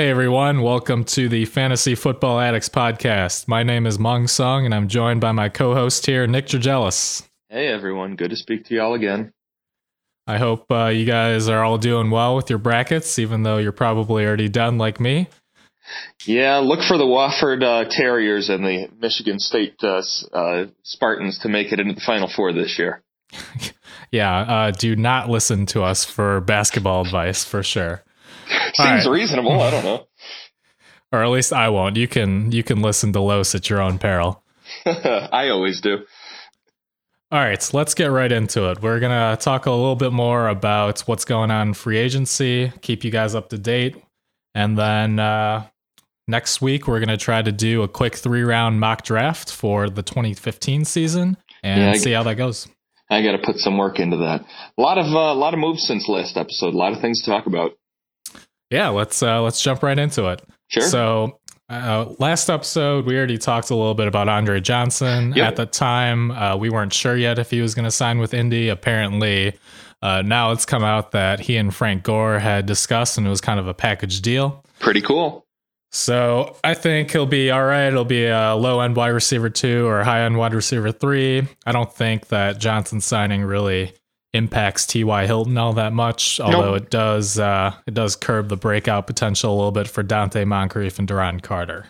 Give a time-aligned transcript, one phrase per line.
[0.00, 3.46] Hey everyone, welcome to the Fantasy Football Addicts podcast.
[3.46, 7.28] My name is Mung Sung and I'm joined by my co-host here, Nick Gergelis.
[7.50, 9.34] Hey everyone, good to speak to y'all again.
[10.26, 13.72] I hope uh, you guys are all doing well with your brackets, even though you're
[13.72, 15.28] probably already done like me.
[16.24, 20.00] Yeah, look for the Wofford uh, Terriers and the Michigan State uh,
[20.32, 23.02] uh Spartans to make it into the Final Four this year.
[24.10, 28.02] yeah, uh, do not listen to us for basketball advice for sure.
[28.74, 29.12] Seems right.
[29.12, 29.60] reasonable.
[29.60, 30.06] I don't know.
[31.12, 31.96] or at least I won't.
[31.96, 34.42] You can you can listen to Los at your own peril.
[34.86, 35.98] I always do.
[37.32, 38.82] All right, so let's get right into it.
[38.82, 42.72] We're going to talk a little bit more about what's going on in free agency,
[42.80, 43.94] keep you guys up to date.
[44.52, 45.68] And then uh,
[46.26, 49.88] next week, we're going to try to do a quick three round mock draft for
[49.88, 52.66] the 2015 season and yeah, see how that goes.
[53.08, 54.44] I got to put some work into that.
[54.76, 56.74] A lot of uh, a lot of moves since last episode.
[56.74, 57.72] A lot of things to talk about.
[58.70, 60.42] Yeah, let's uh, let's jump right into it.
[60.68, 60.82] Sure.
[60.82, 65.32] So uh, last episode, we already talked a little bit about Andre Johnson.
[65.34, 65.46] Yep.
[65.46, 68.34] At the time, uh, we weren't sure yet if he was going to sign with
[68.34, 68.68] Indy.
[68.68, 69.54] Apparently,
[70.02, 73.40] uh, now it's come out that he and Frank Gore had discussed, and it was
[73.40, 74.64] kind of a package deal.
[74.78, 75.46] Pretty cool.
[75.92, 77.88] So I think he'll be all right.
[77.88, 81.46] It'll be a low end wide receiver two or high end wide receiver three.
[81.66, 83.92] I don't think that Johnson signing really
[84.32, 85.26] impacts T.Y.
[85.26, 86.82] Hilton all that much, although nope.
[86.82, 90.98] it does uh, it does curb the breakout potential a little bit for Donte Moncrief
[90.98, 91.86] and Duron Carter.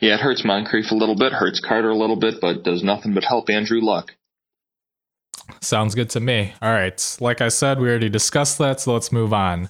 [0.00, 3.14] Yeah, it hurts Moncrief a little bit, hurts Carter a little bit, but does nothing
[3.14, 4.12] but help Andrew Luck.
[5.60, 6.54] Sounds good to me.
[6.60, 9.68] All right, like I said, we already discussed that, so let's move on.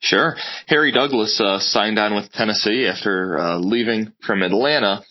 [0.00, 0.36] Sure.
[0.66, 5.04] Harry Douglas uh, signed on with Tennessee after uh, leaving from Atlanta.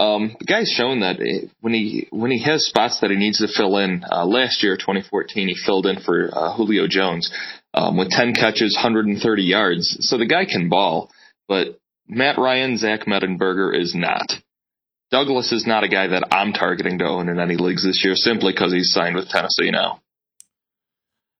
[0.00, 1.20] Um, the guy's shown that
[1.60, 4.04] when he when he has spots that he needs to fill in.
[4.10, 7.30] Uh, last year, 2014, he filled in for uh, Julio Jones
[7.74, 9.96] um, with 10 catches, 130 yards.
[10.00, 11.10] So the guy can ball,
[11.46, 11.78] but
[12.08, 14.26] Matt Ryan, Zach Mettenberger is not.
[15.10, 18.16] Douglas is not a guy that I'm targeting to own in any leagues this year
[18.16, 20.00] simply because he's signed with Tennessee now.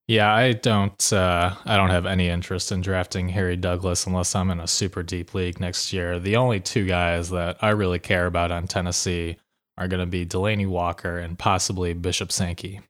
[0.06, 1.12] Yeah, I don't.
[1.12, 5.02] Uh, I don't have any interest in drafting Harry Douglas unless I'm in a super
[5.02, 6.18] deep league next year.
[6.18, 9.38] The only two guys that I really care about on Tennessee
[9.78, 12.80] are going to be Delanie Walker and possibly Bishop Sankey.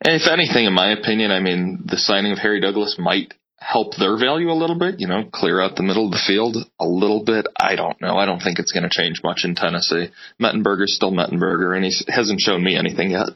[0.00, 4.18] If anything, in my opinion, I mean the signing of Harry Douglas might help their
[4.18, 4.96] value a little bit.
[4.98, 7.46] You know, clear out the middle of the field a little bit.
[7.58, 8.16] I don't know.
[8.16, 10.08] I don't think it's going to change much in Tennessee.
[10.40, 13.28] Mettenberger's still Mettenberger, and he hasn't shown me anything yet.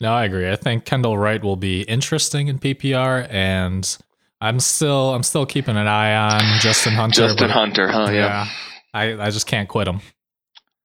[0.00, 0.50] No, I agree.
[0.50, 3.96] I think Kendall Wright will be interesting in PPR, and
[4.40, 7.28] I'm still I'm still keeping an eye on Justin Hunter.
[7.28, 8.10] Justin Hunter, huh?
[8.10, 8.12] Yeah.
[8.12, 8.46] yeah.
[8.92, 10.00] I I just can't quit him.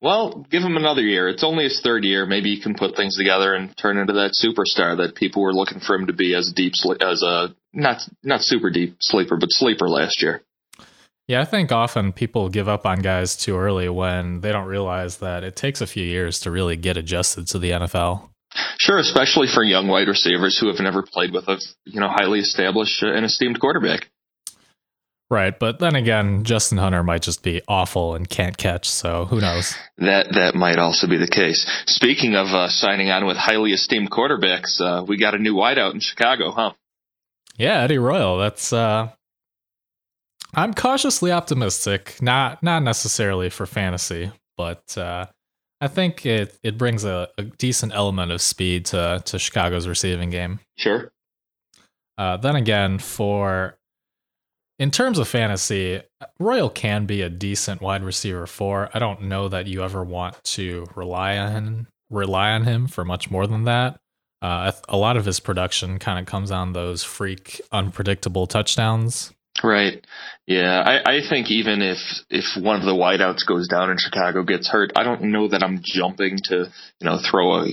[0.01, 1.27] Well, give him another year.
[1.27, 2.25] It's only his third year.
[2.25, 5.81] Maybe he can put things together and turn into that superstar that people were looking
[5.81, 9.89] for him to be as deep as a not not super deep sleeper, but sleeper
[9.89, 10.41] last year.
[11.27, 15.17] Yeah, I think often people give up on guys too early when they don't realize
[15.17, 18.28] that it takes a few years to really get adjusted to the NFL.
[18.79, 22.39] Sure, especially for young wide receivers who have never played with a you know highly
[22.39, 24.09] established and esteemed quarterback.
[25.31, 29.39] Right, but then again, Justin Hunter might just be awful and can't catch, so who
[29.39, 29.75] knows?
[29.97, 31.67] That that might also be the case.
[31.85, 35.93] Speaking of uh, signing on with highly esteemed quarterbacks, uh, we got a new wideout
[35.93, 36.71] in Chicago, huh?
[37.57, 38.38] Yeah, Eddie Royal.
[38.38, 39.09] That's uh,
[40.53, 42.17] I'm cautiously optimistic.
[42.21, 45.25] Not not necessarily for fantasy, but uh,
[45.81, 50.29] I think it it brings a, a, decent element of speed to to Chicago's receiving
[50.29, 50.59] game.
[50.75, 51.12] Sure.
[52.17, 53.78] Uh, then again, for
[54.78, 56.01] in terms of fantasy,
[56.39, 58.89] Royal can be a decent wide receiver for.
[58.94, 63.31] I don't know that you ever want to rely on rely on him for much
[63.31, 64.00] more than that.
[64.41, 69.34] Uh, a lot of his production kind of comes on those freak, unpredictable touchdowns.
[69.63, 70.05] Right.
[70.47, 71.97] Yeah, I, I think even if
[72.29, 75.63] if one of the wideouts goes down and Chicago gets hurt, I don't know that
[75.63, 77.65] I'm jumping to you know throw a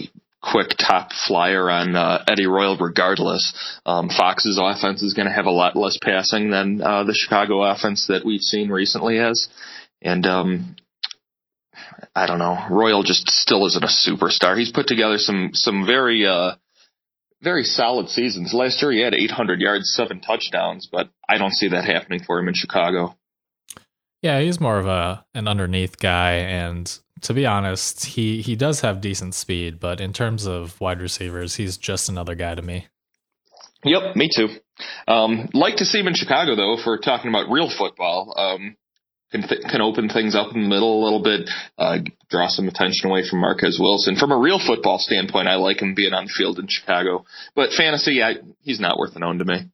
[0.42, 3.80] quick top flyer on uh, Eddie Royal regardless.
[3.86, 7.62] Um, Fox's offense is going to have a lot less passing than uh, the Chicago
[7.62, 9.48] offense that we've seen recently has,
[10.03, 10.77] and um,
[12.15, 12.59] I don't know.
[12.71, 14.59] Royal just still isn't a superstar.
[14.59, 16.56] He's put together some some very uh,
[17.42, 18.53] very solid seasons.
[18.53, 22.38] Last year he had 800 yards, seven touchdowns, but I don't see that happening for
[22.38, 23.16] him in Chicago.
[24.22, 28.80] Yeah, he's more of a an underneath guy, and to be honest, he he does
[28.80, 32.86] have decent speed, but in terms of wide receivers, he's just another guy to me.
[33.84, 34.48] Yep, me too.
[35.06, 36.74] Um, like to see him in Chicago though.
[36.74, 38.77] If we're talking about real football, um,
[39.33, 41.99] can th- can open things up in the middle a little bit, uh,
[42.31, 44.17] draw some attention away from Marquess Wilson.
[44.17, 47.25] From a real football standpoint, I like him being on the field in Chicago.
[47.55, 49.71] But fantasy, I, he's not worth an own to me.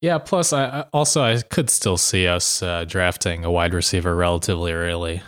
[0.00, 0.18] Yeah.
[0.18, 5.22] Plus, I also I could still see us uh, drafting a wide receiver relatively early.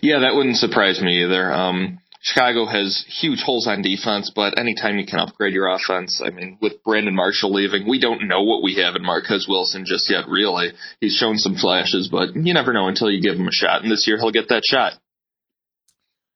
[0.00, 1.52] Yeah, that wouldn't surprise me either.
[1.52, 6.30] Um, Chicago has huge holes on defense, but anytime you can upgrade your offense, I
[6.30, 10.08] mean, with Brandon Marshall leaving, we don't know what we have in Marquess Wilson just
[10.08, 10.70] yet, really.
[11.00, 13.90] He's shown some flashes, but you never know until you give him a shot, and
[13.90, 14.92] this year he'll get that shot.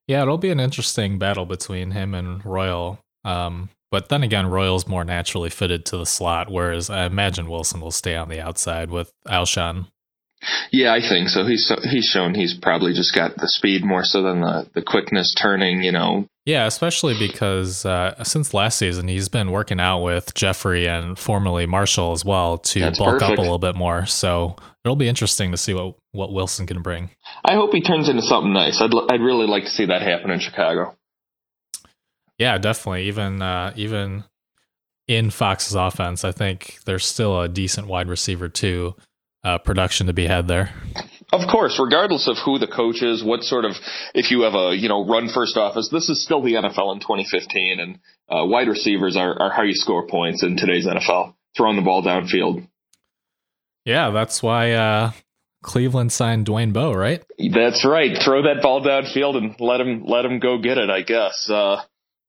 [0.08, 2.98] Yeah, it'll be an interesting battle between him and Royal.
[3.24, 7.80] Um, but then again, Royal's more naturally fitted to the slot, whereas I imagine Wilson
[7.80, 9.86] will stay on the outside with Alshon.
[10.70, 11.44] Yeah, I think so.
[11.46, 15.34] He's he's shown he's probably just got the speed more so than the the quickness
[15.34, 15.82] turning.
[15.82, 16.26] You know.
[16.44, 21.66] Yeah, especially because uh, since last season he's been working out with Jeffery and formerly
[21.66, 23.32] Marshall as well to That's bulk perfect.
[23.32, 24.06] up a little bit more.
[24.06, 24.54] So
[24.84, 27.10] it'll be interesting to see what what Wilson can bring.
[27.44, 28.80] I hope he turns into something nice.
[28.80, 30.94] I'd I'd really like to see that happen in Chicago.
[32.38, 33.08] Yeah, definitely.
[33.08, 34.24] Even uh, even
[35.08, 38.94] in Fox's offense, I think there's still a decent wide receiver too
[39.46, 40.74] uh, production to be had there.
[41.32, 43.72] Of course, regardless of who the coach is, what sort of,
[44.14, 47.00] if you have a, you know, run first office, this is still the NFL in
[47.00, 47.98] 2015 and
[48.28, 52.02] uh, wide receivers are, are how you score points in today's NFL, throwing the ball
[52.02, 52.66] downfield.
[53.84, 55.12] Yeah, that's why uh,
[55.62, 57.22] Cleveland signed Dwayne Bowe, right?
[57.38, 58.18] That's right.
[58.24, 60.90] Throw that ball downfield and let him let him go get it.
[60.90, 61.48] I guess.
[61.48, 61.82] Uh,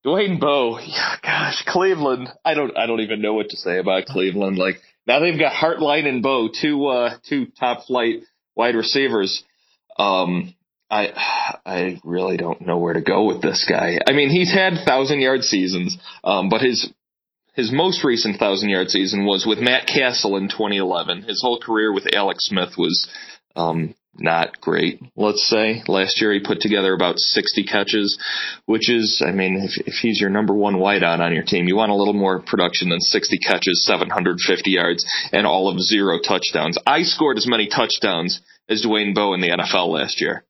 [0.06, 2.30] Dwayne Bowe, yeah, gosh, Cleveland.
[2.46, 4.60] I don't I don't even know what to say about Cleveland.
[4.60, 8.24] Like now they've got Hartline and Bowe, two uh, two top flight
[8.56, 9.44] wide receivers.
[9.98, 10.54] Um,
[10.90, 14.00] I I really don't know where to go with this guy.
[14.08, 16.92] I mean, he's had thousand yard seasons, um, but his
[17.54, 21.24] his most recent thousand yard season was with Matt Cassel in 2011.
[21.24, 23.10] His whole career with Alex Smith was
[23.56, 25.84] um, not great, let's say.
[25.88, 28.18] Last year he put together about 60 catches,
[28.66, 31.76] which is, I mean, if, if he's your number one wideout on your team, you
[31.76, 36.78] want a little more production than 60 catches, 750 yards, and all of zero touchdowns.
[36.86, 40.44] I scored as many touchdowns as Dwayne Bowe in the NFL last year.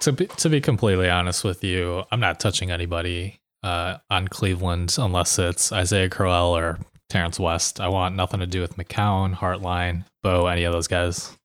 [0.00, 4.94] To be, to be completely honest with you, I'm not touching anybody uh, on Cleveland
[4.98, 6.78] unless it's Isaiah Crowell or
[7.08, 7.80] Terrance West.
[7.80, 11.36] I want nothing to do with McCown, Hartline, Bowe, any of those guys.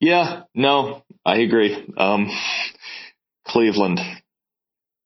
[0.00, 1.92] Yeah, no, I agree.
[1.96, 2.30] Um,
[3.46, 4.00] Cleveland,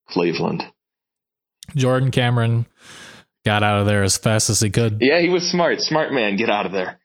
[0.09, 0.63] Cleveland.
[1.75, 2.65] Jordan Cameron
[3.45, 4.97] got out of there as fast as he could.
[5.01, 5.81] Yeah, he was smart.
[5.81, 6.35] Smart man.
[6.35, 6.99] Get out of there.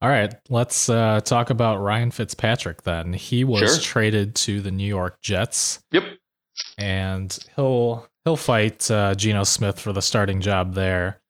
[0.00, 3.12] All right, let's uh, talk about Ryan Fitzpatrick then.
[3.12, 3.80] He was sure.
[3.80, 5.80] traded to the New York Jets.
[5.92, 6.02] Yep.
[6.76, 11.20] And he'll he'll fight uh, Geno Smith for the starting job there.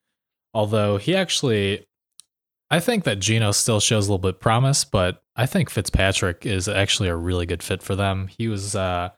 [0.54, 1.86] Although he actually
[2.72, 6.69] I think that Geno still shows a little bit promise, but I think Fitzpatrick is
[6.69, 8.28] actually a really good fit for them.
[8.28, 9.10] He was uh,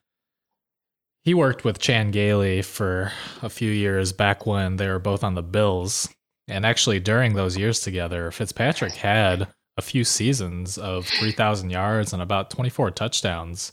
[1.23, 3.13] he worked with Chan Gailey for
[3.43, 6.09] a few years back when they were both on the Bills,
[6.49, 9.47] and actually during those years together, Fitzpatrick had
[9.77, 13.71] a few seasons of 3,000 yards and about 24 touchdowns.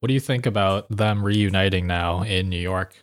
[0.00, 2.94] What do you think about them reuniting now in New York?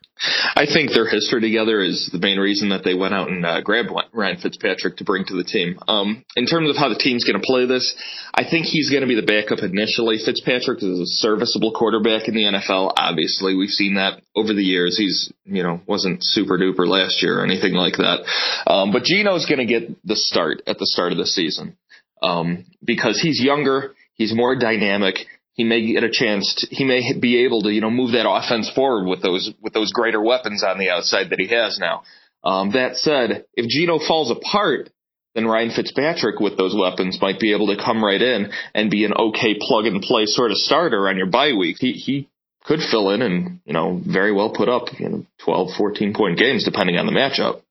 [0.56, 3.62] I think their history together is the main reason that they went out and uh,
[3.62, 5.80] grabbed Ryan Fitzpatrick to bring to the team.
[5.88, 7.96] Um, in terms of how the team's going to play this,
[8.34, 10.18] I think he's going to be the backup initially.
[10.24, 12.94] Fitzpatrick is a serviceable quarterback in the NFL.
[12.98, 14.98] Obviously, we've seen that over the years.
[14.98, 18.26] He's, you know, wasn't super duper last year or anything like that.
[18.68, 21.78] Um, but Geno's going to get the start at the start of the season
[22.22, 25.28] um, because he's younger, he's more dynamic
[25.60, 28.26] he may get a chance to, he may be able to, you know, move that
[28.26, 32.04] offense forward with those, with those greater weapons on the outside that he has now.
[32.46, 34.90] Um, that said, if Geno falls apart,
[35.36, 39.04] then Ryan Fitzpatrick with those weapons might be able to come right in and be
[39.04, 41.76] an okay plug and play sort of starter on your bye week.
[41.82, 42.30] He, he
[42.64, 46.38] could fill in and, you know, very well put up, you know, 12, 14 point
[46.40, 47.64] games depending on the matchup.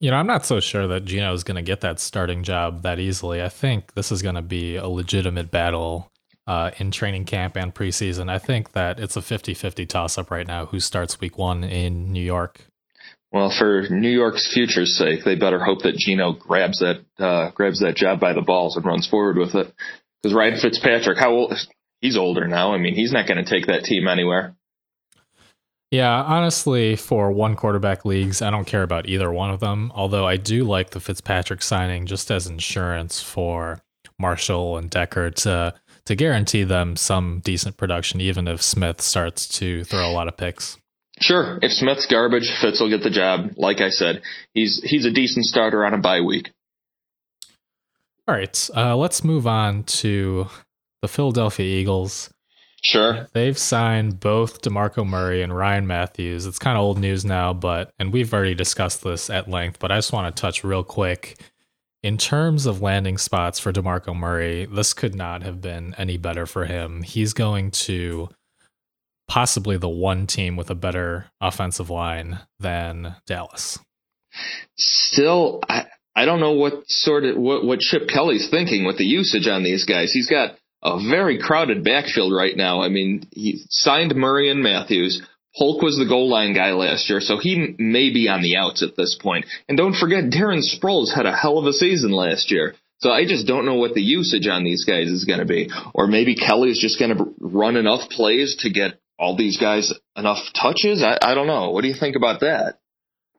[0.00, 2.82] You know, I'm not so sure that Geno is going to get that starting job
[2.82, 3.40] that easily.
[3.40, 6.10] I think this is going to be a legitimate battle
[6.46, 8.30] uh, in training camp and preseason.
[8.30, 11.64] I think that it's a 50 50 toss up right now who starts week one
[11.64, 12.66] in New York.
[13.32, 17.80] Well, for New York's future's sake, they better hope that Geno grabs that uh, grabs
[17.80, 19.74] that job by the balls and runs forward with it.
[20.22, 21.54] Because Ryan Fitzpatrick, how old?
[22.00, 22.72] He's older now.
[22.72, 24.54] I mean, he's not going to take that team anywhere.
[25.90, 29.92] Yeah, honestly, for one quarterback leagues, I don't care about either one of them.
[29.94, 33.80] Although I do like the Fitzpatrick signing just as insurance for
[34.18, 35.74] Marshall and Decker to
[36.06, 40.36] to guarantee them some decent production, even if Smith starts to throw a lot of
[40.36, 40.78] picks.
[41.20, 43.52] Sure, if Smith's garbage, Fitz will get the job.
[43.56, 44.22] Like I said,
[44.52, 46.50] he's he's a decent starter on a bye week.
[48.28, 50.48] All right, uh, let's move on to
[51.00, 52.30] the Philadelphia Eagles.
[52.82, 53.26] Sure.
[53.32, 56.46] They've signed both DeMarco Murray and Ryan Mathews.
[56.46, 59.90] It's kind of old news now, but, and we've already discussed this at length, but
[59.90, 61.36] I just want to touch real quick.
[62.06, 66.46] In terms of landing spots for DeMarco Murray, this could not have been any better
[66.46, 67.02] for him.
[67.02, 68.28] He's going to
[69.26, 73.80] possibly the one team with a better offensive line than Dallas.
[74.78, 79.04] Still, I, I don't know what sort of what, what Chip Kelly's thinking with the
[79.04, 80.12] usage on these guys.
[80.12, 82.82] He's got a very crowded backfield right now.
[82.82, 85.26] I mean, he signed Murray and Mathews.
[85.56, 88.82] Polk was the goal line guy last year, so he may be on the outs
[88.82, 89.46] at this point.
[89.68, 92.74] And don't forget, Darren Sproles had a hell of a season last year.
[92.98, 95.70] So I just don't know what the usage on these guys is going to be.
[95.94, 100.38] Or maybe Kelly's just going to run enough plays to get all these guys enough
[100.54, 101.02] touches.
[101.02, 101.70] I, I don't know.
[101.70, 102.78] What do you think about that?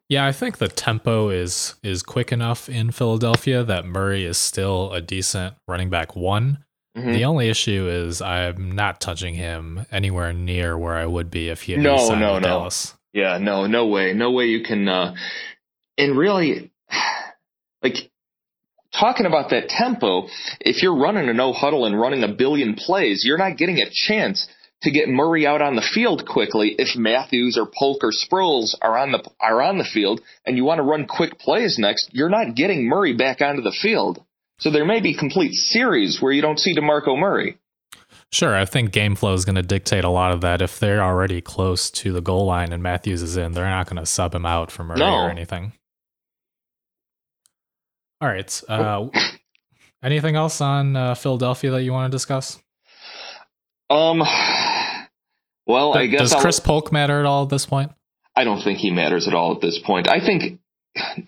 [0.10, 4.94] Yeah, I think the tempo is is quick enough in Philadelphia that Murray is still
[4.94, 6.64] a decent running back one.
[6.98, 7.14] Mm-hmm.
[7.14, 11.62] The only issue is I'm not touching him anywhere near where I would be if
[11.62, 12.40] he had no, no, no.
[12.40, 12.94] Dallas.
[13.14, 14.88] Yeah, no, no way, no way you can.
[14.88, 15.14] Uh,
[15.98, 16.72] and really,
[17.84, 17.96] like
[19.00, 20.28] talking about that tempo,
[20.60, 23.90] if you're running a no huddle and running a billion plays, you're not getting a
[23.92, 24.48] chance
[24.82, 28.98] to get Murray out on the field quickly if Mathews or Polk or Sproles are
[28.98, 32.30] on the are on the field and you want to run quick plays next, you're
[32.30, 34.24] not getting Murray back onto the field.
[34.60, 37.58] So there may be complete series where you don't see DeMarco Murray.
[38.32, 40.62] Sure, I think game flow is going to dictate a lot of that.
[40.62, 44.00] If they're already close to the goal line and Mathews is in, they're not going
[44.02, 45.14] to sub him out for Murray no.
[45.14, 45.74] or anything.
[48.20, 48.64] All right.
[48.68, 49.08] Uh,
[50.04, 52.60] anything else on uh, Philadelphia that you want to discuss?
[53.90, 54.20] Um,
[55.66, 57.92] well, I guess does I'll, Chris Polk matter at all at this point?
[58.36, 60.10] I don't think he matters at all at this point.
[60.10, 60.60] I think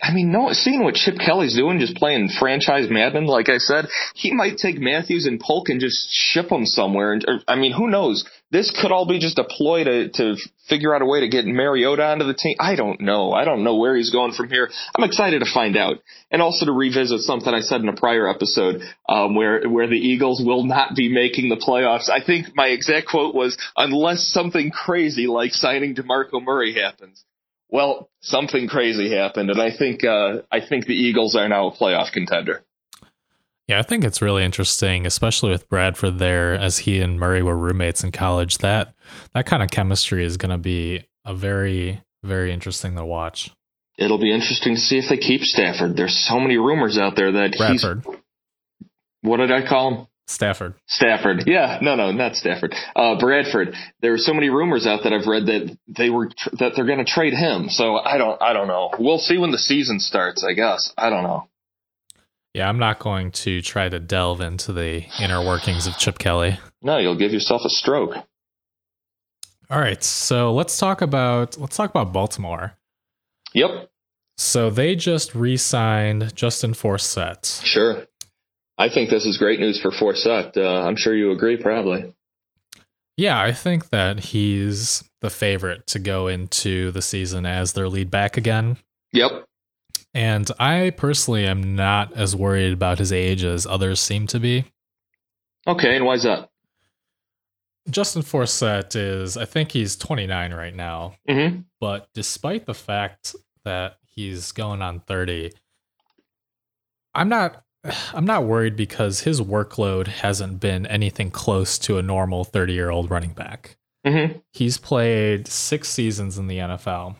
[0.02, 3.86] I mean, no, seeing what Chip Kelly's doing, just playing franchise Madden, like I said,
[4.14, 7.12] he might take Mathews and Polk and just ship them somewhere.
[7.12, 8.24] And I mean, who knows?
[8.50, 10.36] This could all be just a ploy to to
[10.68, 12.56] figure out a way to get Mariota onto the team.
[12.58, 13.32] I don't know.
[13.32, 14.70] I don't know where he's going from here.
[14.96, 15.98] I'm excited to find out,
[16.30, 19.96] and also to revisit something I said in a prior episode, um, where where the
[19.96, 22.08] Eagles will not be making the playoffs.
[22.08, 27.24] I think my exact quote was, "Unless something crazy like signing Demarco Murray happens."
[27.72, 31.72] Well, something crazy happened, and I think uh, I think the Eagles are now a
[31.72, 32.64] playoff contender.
[33.68, 37.56] Yeah, I think it's really interesting, especially with Bradford there, as he and Murray were
[37.56, 38.58] roommates in college.
[38.58, 38.94] That
[39.34, 43.50] that kind of chemistry is going to be a very very interesting to watch.
[43.96, 45.96] It'll be interesting to see if they keep Stafford.
[45.96, 48.02] There's so many rumors out there that Bradford.
[48.04, 48.16] he's.
[49.22, 50.06] What did I call him?
[50.30, 50.74] Stafford.
[50.86, 51.44] Stafford.
[51.46, 52.74] Yeah, no, no, not Stafford.
[52.94, 53.74] Uh, Bradford.
[54.00, 56.86] There are so many rumors out that I've read that they were tr- that they're
[56.86, 57.68] going to trade him.
[57.68, 58.90] So I don't, I don't know.
[58.98, 60.44] We'll see when the season starts.
[60.48, 60.92] I guess.
[60.96, 61.48] I don't know.
[62.54, 66.58] Yeah, I'm not going to try to delve into the inner workings of Chip Kelly.
[66.82, 68.14] No, you'll give yourself a stroke.
[69.70, 72.76] All right, so let's talk about let's talk about Baltimore.
[73.52, 73.90] Yep.
[74.36, 77.62] So they just re-signed Justin Forsett.
[77.64, 78.06] Sure.
[78.80, 80.56] I think this is great news for Forsett.
[80.56, 82.14] Uh, I'm sure you agree, probably.
[83.14, 88.10] Yeah, I think that he's the favorite to go into the season as their lead
[88.10, 88.78] back again.
[89.12, 89.44] Yep.
[90.14, 94.64] And I personally am not as worried about his age as others seem to be.
[95.66, 96.48] Okay, and why is that?
[97.90, 101.16] Justin Forsett is, I think he's 29 right now.
[101.28, 101.60] Mm-hmm.
[101.80, 105.52] But despite the fact that he's going on 30,
[107.14, 107.62] I'm not
[108.14, 112.90] I'm not worried because his workload hasn't been anything close to a normal 30 year
[112.90, 113.76] old running back.
[114.06, 114.38] Mm-hmm.
[114.52, 117.16] He's played six seasons in the NFL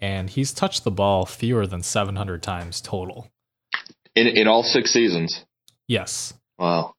[0.00, 3.30] and he's touched the ball fewer than 700 times total.
[4.14, 5.44] In, in all six seasons?
[5.88, 6.34] Yes.
[6.58, 6.94] Wow.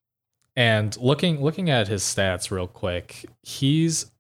[0.55, 4.12] And looking looking at his stats real quick, he's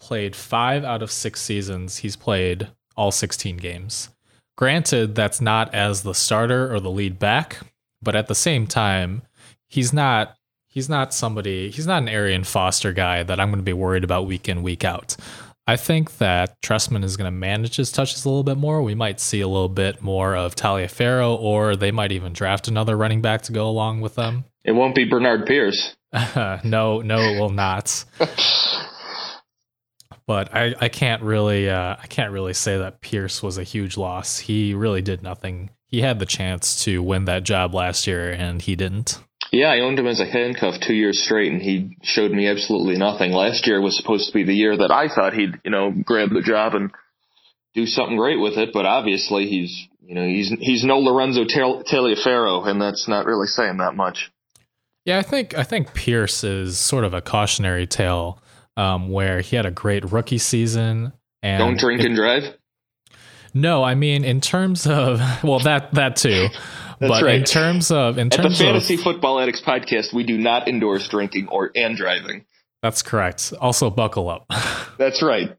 [0.00, 1.98] played five out of six seasons.
[1.98, 4.10] He's played all 16 games.
[4.56, 7.58] Granted, that's not as the starter or the lead back,
[8.02, 9.22] but at the same time,
[9.66, 10.36] he's not
[10.68, 14.04] he's not somebody he's not an Arian Foster guy that I'm going to be worried
[14.04, 15.16] about week in week out.
[15.68, 18.82] I think that Trestman is going to manage his touches a little bit more.
[18.82, 22.96] We might see a little bit more of Taliaferro, or they might even draft another
[22.96, 24.44] running back to go along with them.
[24.64, 25.96] It won't be Bernard Pierce.
[26.36, 28.04] no, no, it will not.
[30.26, 33.96] but I, I can't really uh, I can't really say that Pierce was a huge
[33.96, 34.38] loss.
[34.38, 38.62] He really did nothing he had the chance to win that job last year and
[38.62, 39.18] he didn't.
[39.52, 42.96] Yeah, I owned him as a handcuff two years straight, and he showed me absolutely
[42.98, 43.30] nothing.
[43.30, 46.30] Last year was supposed to be the year that I thought he'd, you know, grab
[46.30, 46.90] the job and
[47.72, 48.70] do something great with it.
[48.72, 53.76] But obviously, he's, you know, he's he's no Lorenzo Taliaferro, and that's not really saying
[53.78, 54.32] that much.
[55.04, 58.42] Yeah, I think I think Pierce is sort of a cautionary tale
[58.76, 61.12] um, where he had a great rookie season.
[61.42, 62.42] And Don't drink if- and drive.
[63.56, 66.48] No, I mean in terms of well that that too.
[66.98, 70.38] That's but in terms of in At the Fantasy of Football Addicts podcast, we do
[70.38, 72.46] not endorse drinking or and driving.
[72.82, 73.52] that's correct.
[73.60, 74.46] Also buckle up.
[74.98, 75.54] That's right.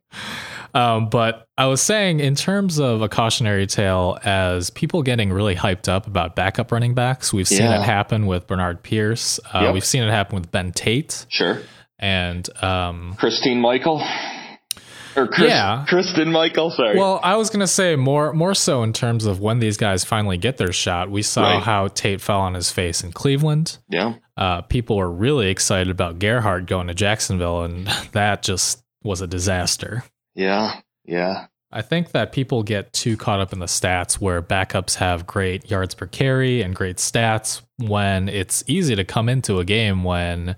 [0.73, 5.55] Um, but I was saying, in terms of a cautionary tale, as people getting really
[5.55, 7.81] hyped up about backup running backs, we've seen Yeah.
[7.81, 9.39] it happen with Bernard Pierce.
[9.53, 9.73] Uh, Yep.
[9.75, 11.61] We've seen it happen with Ben Tate, Sure.
[11.99, 14.03] and um, Christine Michael.
[15.17, 15.83] Or Chris, Yeah.
[15.87, 16.97] Kristen Michael, sorry.
[16.97, 20.37] well, I was gonna say more more so in terms of when these guys finally
[20.37, 21.09] get their shot.
[21.09, 21.63] We saw Right.
[21.63, 23.79] how Tate fell on his face in Cleveland.
[23.89, 24.13] yeah.
[24.37, 29.27] Uh, people were really excited about Gerhart going to Jacksonville, and that just was a
[29.27, 30.03] disaster.
[30.35, 30.75] Yeah.
[31.05, 31.47] Yeah.
[31.71, 35.69] I think that people get too caught up in the stats where backups have great
[35.71, 40.55] yards per carry and great stats when it's easy to come into a game when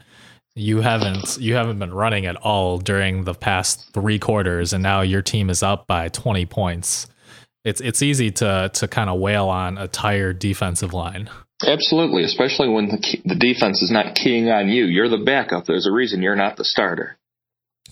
[0.59, 5.01] you haven't you haven't been running at all during the past 3 quarters and now
[5.01, 7.07] your team is up by 20 points.
[7.63, 11.29] It's it's easy to to kind of wail on a tired defensive line.
[11.65, 14.85] Absolutely, especially when the key, the defense is not keying on you.
[14.85, 15.65] You're the backup.
[15.65, 17.17] There's a reason you're not the starter.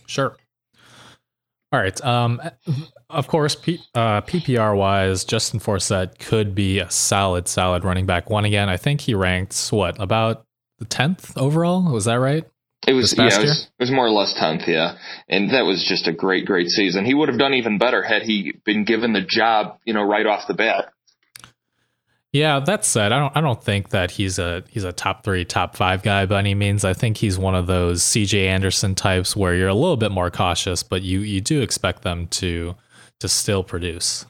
[0.05, 0.37] Sure.
[1.73, 2.01] All right.
[2.05, 2.41] Um,
[3.09, 8.29] of course, P, uh, PPR wise, Justin Forsett could be a solid, solid running back
[8.29, 8.69] one again.
[8.69, 10.45] I think he ranked what about
[10.79, 11.91] the tenth overall?
[11.91, 12.45] Was that right?
[12.85, 15.83] It was yeah, it was, it was more or less tenth, yeah, and that was
[15.83, 17.05] just a great, great season.
[17.05, 20.25] He would have done even better had he been given the job, you know, right
[20.25, 20.93] off the bat.
[22.31, 22.59] Yeah.
[22.59, 23.37] That said, I don't.
[23.37, 26.53] I don't think that he's a he's a top three, top five guy by any
[26.53, 26.85] means.
[26.85, 28.47] I think he's one of those C.J.
[28.47, 32.27] Anderson types where you're a little bit more cautious, but you you do expect them
[32.27, 32.75] to
[33.21, 34.25] to still produce.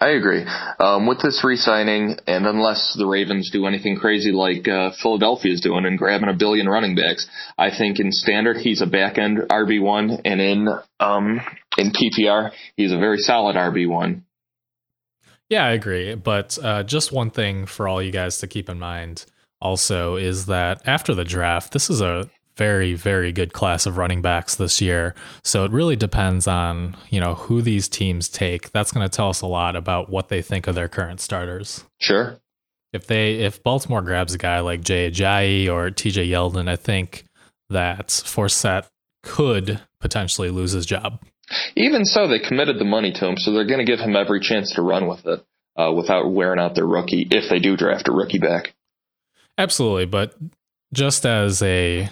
[0.00, 0.46] I agree.
[0.78, 5.60] Um, with this re-signing, and unless the Ravens do anything crazy like uh, Philadelphia is
[5.60, 7.28] doing and grabbing a billion running backs,
[7.58, 10.68] I think in standard he's a back end RB one, and in
[11.00, 11.40] um,
[11.76, 14.24] in PPR he's a very solid RB one.
[15.50, 16.14] Yeah, I agree.
[16.14, 19.26] But uh, just one thing for all you guys to keep in mind
[19.60, 22.30] also is that after the draft, this is a
[22.60, 25.14] very, very good class of running backs this year.
[25.42, 28.70] So it really depends on, you know, who these teams take.
[28.72, 31.84] That's going to tell us a lot about what they think of their current starters.
[32.02, 32.36] Sure.
[32.92, 37.24] If they if Baltimore grabs a guy like Jay Ajayi or TJ Yeldon, I think
[37.70, 38.90] that Forsett
[39.22, 41.18] could potentially lose his job.
[41.76, 44.40] Even so, they committed the money to him, so they're going to give him every
[44.40, 45.42] chance to run with it
[45.78, 48.74] uh, without wearing out their rookie if they do draft a rookie back.
[49.56, 50.36] Absolutely, but
[50.92, 52.10] just as a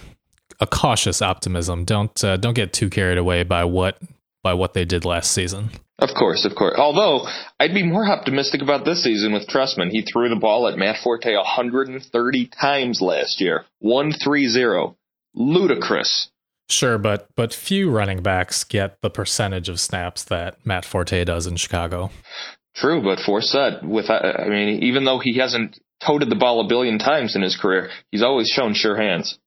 [0.61, 3.99] a cautious optimism, don't uh, don't get too carried away by what
[4.43, 5.71] by what they did last season.
[5.99, 6.77] Of course, of course.
[6.79, 7.27] Although
[7.59, 9.91] I'd be more optimistic about this season with Trestman.
[9.91, 13.65] He threw the ball at Matt Forte 130 times last year.
[13.81, 14.95] 130.
[15.35, 16.31] Ludicrous.
[16.71, 21.47] Sure, but but few running backs get the percentage of snaps that Matt Forte does
[21.47, 22.11] in Chicago.
[22.77, 26.99] True, but Forsett, with I mean, even though he hasn't toted the ball a billion
[26.99, 29.39] times in his career, he's always shown sure hands.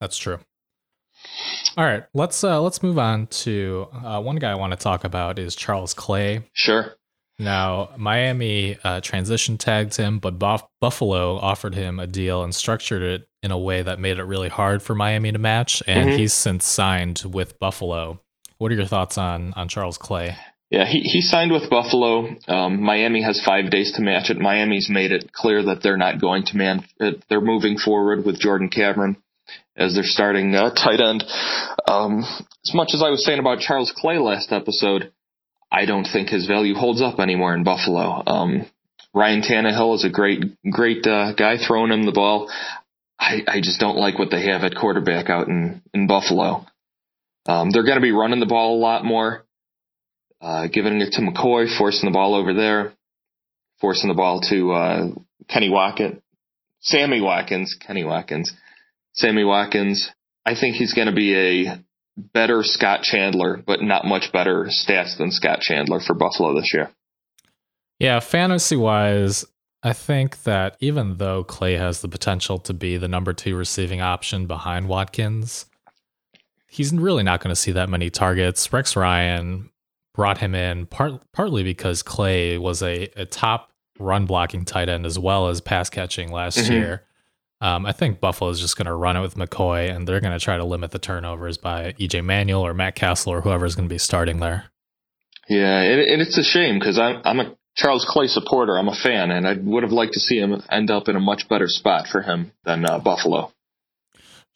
[0.00, 0.38] That's true.
[1.76, 5.04] All right, let's uh, let's move on to uh, one guy I want to talk
[5.04, 6.42] about is Charles Clay.
[6.52, 6.94] Sure.
[7.38, 13.02] Now, Miami uh, transition tagged him, but Buff- Buffalo offered him a deal and structured
[13.02, 15.82] it in a way that made it really hard for Miami to match.
[15.86, 16.18] And Mhm.
[16.18, 18.20] he's since signed with Buffalo.
[18.58, 20.36] What are your thoughts on on Charles Clay?
[20.70, 22.34] Yeah, he, he signed with Buffalo.
[22.48, 24.38] Um, Miami has five days to match it.
[24.38, 26.84] Miami's made it clear that they're not going to man.
[27.00, 29.16] uh, They're moving forward with Jordan Cameron
[29.76, 31.24] as their starting uh, tight end.
[31.86, 35.12] Um, as much as I was saying about Charles Clay last episode,
[35.70, 38.22] I don't think his value holds up anymore in Buffalo.
[38.26, 38.66] Um,
[39.14, 42.50] Ryan Tannehill is a great, great uh, guy throwing him the ball.
[43.18, 46.66] I, I just don't like what they have at quarterback out in, in Buffalo.
[47.46, 49.44] Um, they're going to be running the ball a lot more
[50.42, 52.92] uh, giving it to McCoy, forcing the ball over there,
[53.80, 55.06] forcing the ball to uh,
[55.48, 56.20] Kenny Watkins,
[56.80, 58.52] Sammy Watkins, Kenny Watkins,
[59.12, 60.10] Sammy Watkins.
[60.44, 61.34] I think he's going to be
[61.66, 61.78] a
[62.16, 66.90] better Scott Chandler, but not much better stats than Scott Chandler for Buffalo this year.
[67.98, 69.44] Yeah, fantasy wise,
[69.82, 74.00] I think that even though Clay has the potential to be the number two receiving
[74.00, 75.66] option behind Watkins,
[76.68, 78.72] he's really not going to see that many targets.
[78.72, 79.70] Rex Ryan
[80.14, 85.06] brought him in part, partly because Clay was a, a top run blocking tight end
[85.06, 86.70] as well as pass catching last Mhm.
[86.70, 87.02] year.
[87.62, 90.36] Um, I think Buffalo is just going to run it with McCoy, and they're going
[90.36, 93.88] to try to limit the turnovers by EJ Manuel or Matt Cassel or whoever's going
[93.88, 94.64] to be starting there.
[95.48, 98.76] Yeah, and, and it's a shame because I'm, I'm a Charles Clay supporter.
[98.76, 101.20] I'm a fan, and I would have liked to see him end up in a
[101.20, 103.52] much better spot for him than uh, Buffalo.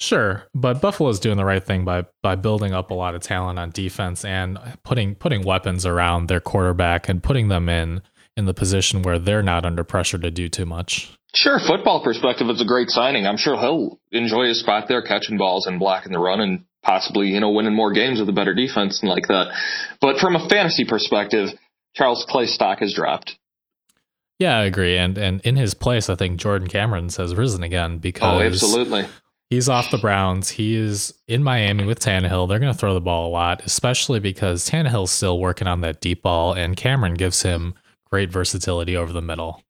[0.01, 3.59] Sure, but Buffalo's doing the right thing by by building up a lot of talent
[3.59, 8.03] on defense and putting putting weapons around their quarterback and putting them in
[8.37, 11.16] in the position where they're not under pressure to do too much.
[11.37, 13.27] Sure, football perspective, it's a great signing.
[13.27, 17.29] I'm sure he'll enjoy his spot there, catching balls and blocking the run, and possibly
[17.29, 19.53] you know winning more games with a better defense and like that.
[20.01, 21.51] But from a fantasy perspective,
[21.95, 23.37] Charles Clay's stock has dropped.
[24.39, 24.97] Yeah, I agree.
[24.97, 28.43] And and in his place, I think Jordan Cameron's has risen again oh, because oh,
[28.43, 29.05] absolutely.
[29.51, 30.49] He's off the Browns.
[30.49, 32.49] He is in Miami with Tannehill.
[32.49, 36.01] They're going to throw the ball a lot, especially because Tannehill's still working on that
[36.01, 37.75] deep ball, and Cameron gives him
[38.11, 39.63] great versatility over the middle.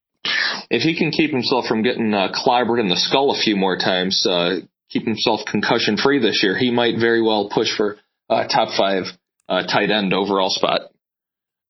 [0.70, 3.76] If he can keep himself from getting uh, clobbered in the skull a few more
[3.76, 8.46] times, uh, keep himself concussion free this year, he might very well push for uh,
[8.48, 9.04] top five
[9.48, 10.82] uh, tight end overall spot.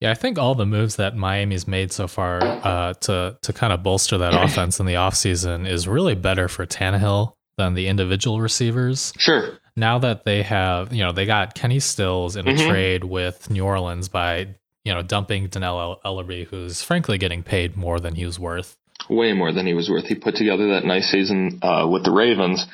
[0.00, 3.72] Yeah, I think all the moves that Miami's made so far uh, to to kind
[3.72, 8.40] of bolster that offense in the offseason is really better for Tannehill than the individual
[8.40, 9.12] receivers.
[9.18, 9.58] Sure.
[9.76, 12.68] Now that they have, you know, they got Kenny Stills in a mm-hmm.
[12.68, 14.54] trade with New Orleans by,
[14.86, 18.76] you know, dumping Dannell Ellerbe, who's frankly getting paid more than he was worth.
[19.10, 20.04] Way more than he was worth.
[20.04, 22.64] He put together that nice season uh, with the Ravens,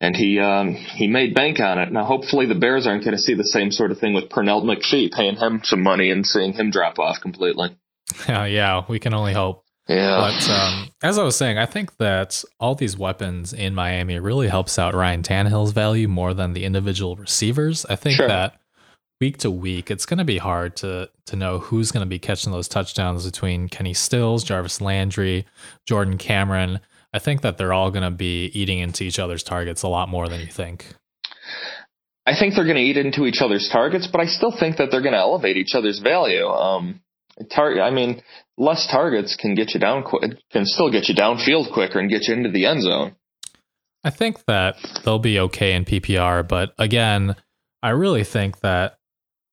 [0.00, 1.92] and he um, he made bank on it.
[1.92, 4.64] Now, hopefully, the Bears aren't going to see the same sort of thing with Pernell
[4.64, 7.76] McPhee, paying him some money and seeing him drop off completely.
[8.28, 9.64] Yeah, yeah, we can only hope.
[9.88, 10.32] Yeah.
[10.32, 14.48] But um, as I was saying, I think that all these weapons in Miami really
[14.48, 17.86] helps out Ryan Tannehill's value more than the individual receivers.
[17.86, 18.26] I think sure.
[18.26, 18.58] that
[19.24, 22.18] week to week, it's going to be hard to to know who's going to be
[22.18, 25.46] catching those touchdowns between Kenny Stills, Jarvis Landry,
[25.86, 26.80] Jordan Cameron.
[27.14, 30.10] I think that they're all going to be eating into each other's targets a lot
[30.10, 30.84] more than you think.
[32.26, 34.90] I think they're going to eat into each other's targets, but I still think that
[34.90, 36.46] they're going to elevate each other's value.
[36.46, 37.00] Um,
[37.50, 38.20] Tar- I mean,
[38.58, 40.20] less targets can get you down qu-
[40.52, 43.16] can still get you downfield quicker and get you into the end zone.
[44.04, 47.36] I think that they'll be okay in PPR, but again,
[47.82, 48.98] I really think that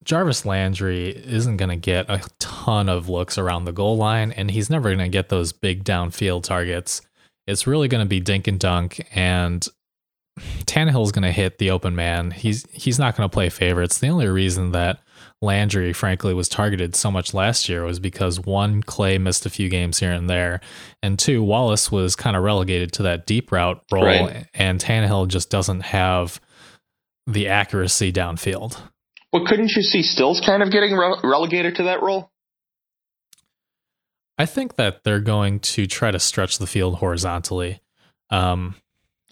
[0.04, 4.50] Jarvis Landry isn't going to get a ton of looks around the goal line, and
[4.50, 7.02] he's never going to get those big downfield targets.
[7.48, 9.68] It's really going to be dink and dunk, and
[10.40, 12.32] Tannehill's going to hit the open man.
[12.32, 13.98] He's he's not going to play favorites.
[14.00, 15.02] The only reason that
[15.42, 19.70] Landry, frankly, was targeted so much last year was because one, Clay missed a few
[19.70, 20.62] games here and there,
[21.04, 24.48] and two, Wallace was kind of relegated to that deep route role, right.
[24.54, 26.40] and Tannehill just doesn't have
[27.28, 28.78] the accuracy downfield.
[29.32, 32.32] But couldn't you see Stills kind of getting re- relegated to that role?
[34.38, 37.82] I think that they're going to try to stretch the field horizontally.
[38.30, 38.76] Um,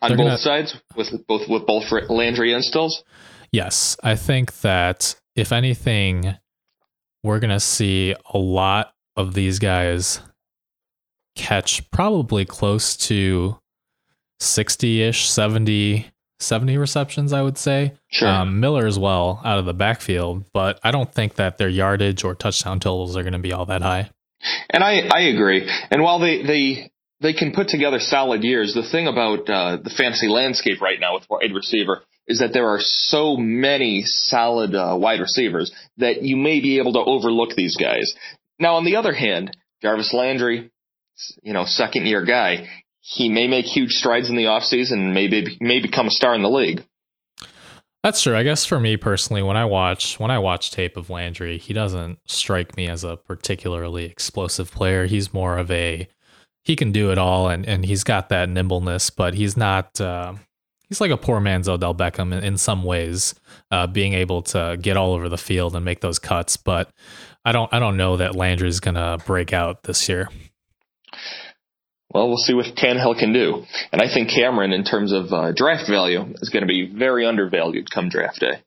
[0.02, 3.04] On both gonna, sides, with both with both Landry and Stills.
[3.52, 6.36] Yes, I think that if anything,
[7.24, 10.22] we're going to see a lot of these guys
[11.36, 13.58] catch probably close to
[14.40, 17.94] 60 ish, 70, 70 receptions, I would say.
[18.08, 18.28] Sure.
[18.28, 22.24] Um, Miller as well out of the backfield, but I don't think that their yardage
[22.24, 24.10] or touchdown totals are going to be all that high.
[24.70, 25.70] And I, I agree.
[25.92, 29.90] And while they, they, they can put together solid years, the thing about uh, the
[29.90, 34.96] fantasy landscape right now with wide receiver is that there are so many solid uh,
[34.98, 38.14] wide receivers that you may be able to overlook these guys.
[38.60, 40.70] Now, on the other hand, Jarvis Landry,
[41.42, 42.68] you know, second year guy,
[43.10, 46.44] he may make huge strides in the offseason and maybe may become a star in
[46.44, 46.86] the league.
[48.04, 48.36] That's true.
[48.36, 51.74] I guess for me personally, when I watch when I watch tape of Landry, he
[51.74, 55.08] doesn't strike me as a particularly explosive player.
[55.08, 56.08] He's more of a
[56.64, 60.36] he can do it all and and he's got that nimbleness, but he's not uh,
[60.88, 63.34] he's like a poor man's Odell Beckham in, in some ways,
[63.72, 66.58] uh, being able to get all over the field and make those cuts.
[66.58, 66.92] But
[67.44, 70.30] I don't I don't know that Landry's gonna break out this year.
[72.12, 75.52] Well, we'll see what Tannehill can do, and I think Cameron, in terms of uh,
[75.52, 78.64] draft value, is going to be very undervalued come draft day.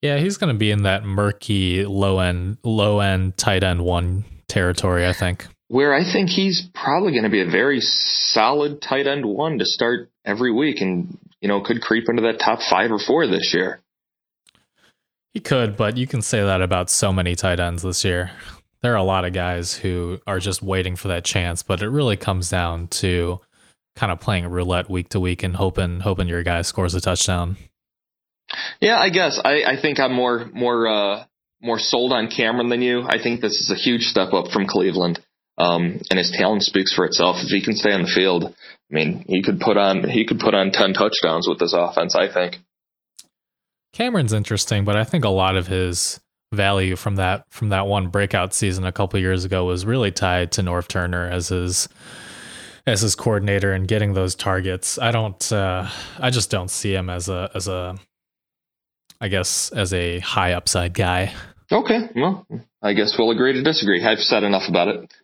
[0.00, 4.24] Yeah, he's going to be in that murky low end low end tight end one
[4.48, 5.06] territory.
[5.06, 9.24] I think where I think he's probably going to be a very solid tight end
[9.24, 12.98] one to start every week and, you know, could creep into that top five or
[12.98, 13.80] four this year.
[15.32, 18.30] He could, but you can say that about so many tight ends this year.
[18.84, 21.88] There are a lot of guys who are just waiting for that chance, but it
[21.88, 23.40] really comes down to
[23.96, 27.56] kind of playing roulette week to week and hoping hoping your guy scores a touchdown.
[28.82, 31.24] Yeah, I guess I, I think I'm more more uh,
[31.62, 33.04] more sold on Cameron than you.
[33.08, 35.18] I think this is a huge step up from Cleveland.
[35.56, 37.36] Um, and his talent speaks for itself.
[37.38, 40.40] If he can stay on the field, I mean, he could put on he could
[40.40, 42.14] put on ten touchdowns with this offense.
[42.14, 42.58] I think.
[43.94, 46.20] Cameron's interesting, but I think a lot of his
[46.54, 50.52] value from that from that one breakout season a couple years ago was really tied
[50.52, 51.88] to Norv Turner as his
[52.86, 54.98] as his coordinator and getting those targets.
[54.98, 55.52] I don't.
[55.52, 55.88] Uh,
[56.18, 57.96] I just don't see him as a as a.
[59.20, 61.32] I guess as a high upside guy.
[61.72, 62.46] Okay, well,
[62.82, 64.04] I guess we'll agree to disagree.
[64.04, 65.14] I've said enough about it.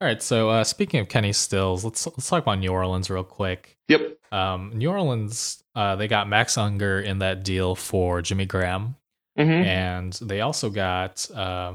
[0.00, 0.22] All right.
[0.22, 3.76] So uh, speaking of Kenny Stills, let's let's talk about New Orleans real quick.
[3.88, 4.18] Yep.
[4.32, 8.96] Um, New Orleans, uh, they got Max Unger in that deal for Jimmy Graham,
[9.38, 9.50] Mm-hmm.
[9.50, 11.74] and they also got, uh,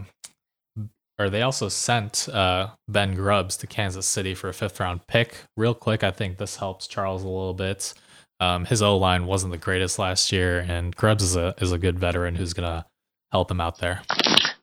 [1.18, 5.38] or they also sent uh, Ben Grubbs to Kansas City for a fifth round pick.
[5.56, 7.94] Real quick, I think this helps Charles a little bit.
[8.40, 11.80] Um, his O line wasn't the greatest last year, and Grubbs is a is a
[11.80, 12.86] good veteran who's gonna
[13.32, 14.02] help him out there.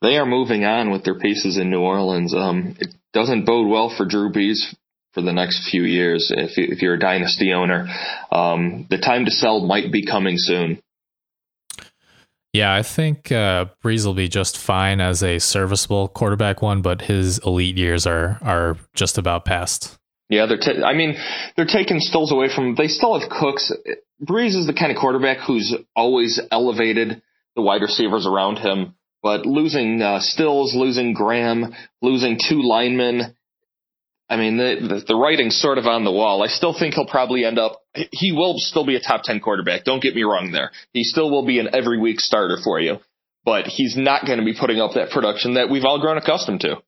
[0.01, 2.33] They are moving on with their pieces in New Orleans.
[2.33, 4.73] Um, it doesn't bode well for Drew Brees
[5.13, 7.87] for the next few years if, you, if you're a dynasty owner.
[8.31, 10.79] Um, the time to sell might be coming soon.
[12.55, 17.01] Yeah, I think uh, Brees will be just fine as a serviceable quarterback one, but
[17.01, 19.97] his elite years are are just about past.
[20.29, 20.57] Yeah, they're.
[20.57, 21.17] Ta- I mean,
[21.57, 22.75] they're taking Stills away from.
[22.75, 23.73] They still have Cooks.
[24.23, 27.21] Brees is the kind of quarterback who's always elevated
[27.57, 28.95] the wide receivers around him.
[29.21, 33.34] But losing uh, Stills, losing Graham, losing two linemen.
[34.27, 36.41] I mean, the, the the writing's sort of on the wall.
[36.41, 37.81] I still think he'll probably end up.
[38.11, 39.83] He will still be a top ten quarterback.
[39.83, 40.71] Don't get me wrong there.
[40.93, 42.97] He still will be an every week starter for you.
[43.43, 46.61] But he's not going to be putting up that production that we've all grown accustomed
[46.61, 46.81] to.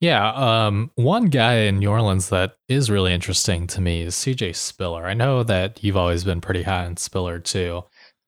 [0.00, 4.54] Yeah, um, one guy in New Orleans that is really interesting to me is CJ
[4.54, 5.04] Spiller.
[5.04, 7.82] I know that you've always been pretty high on Spiller too.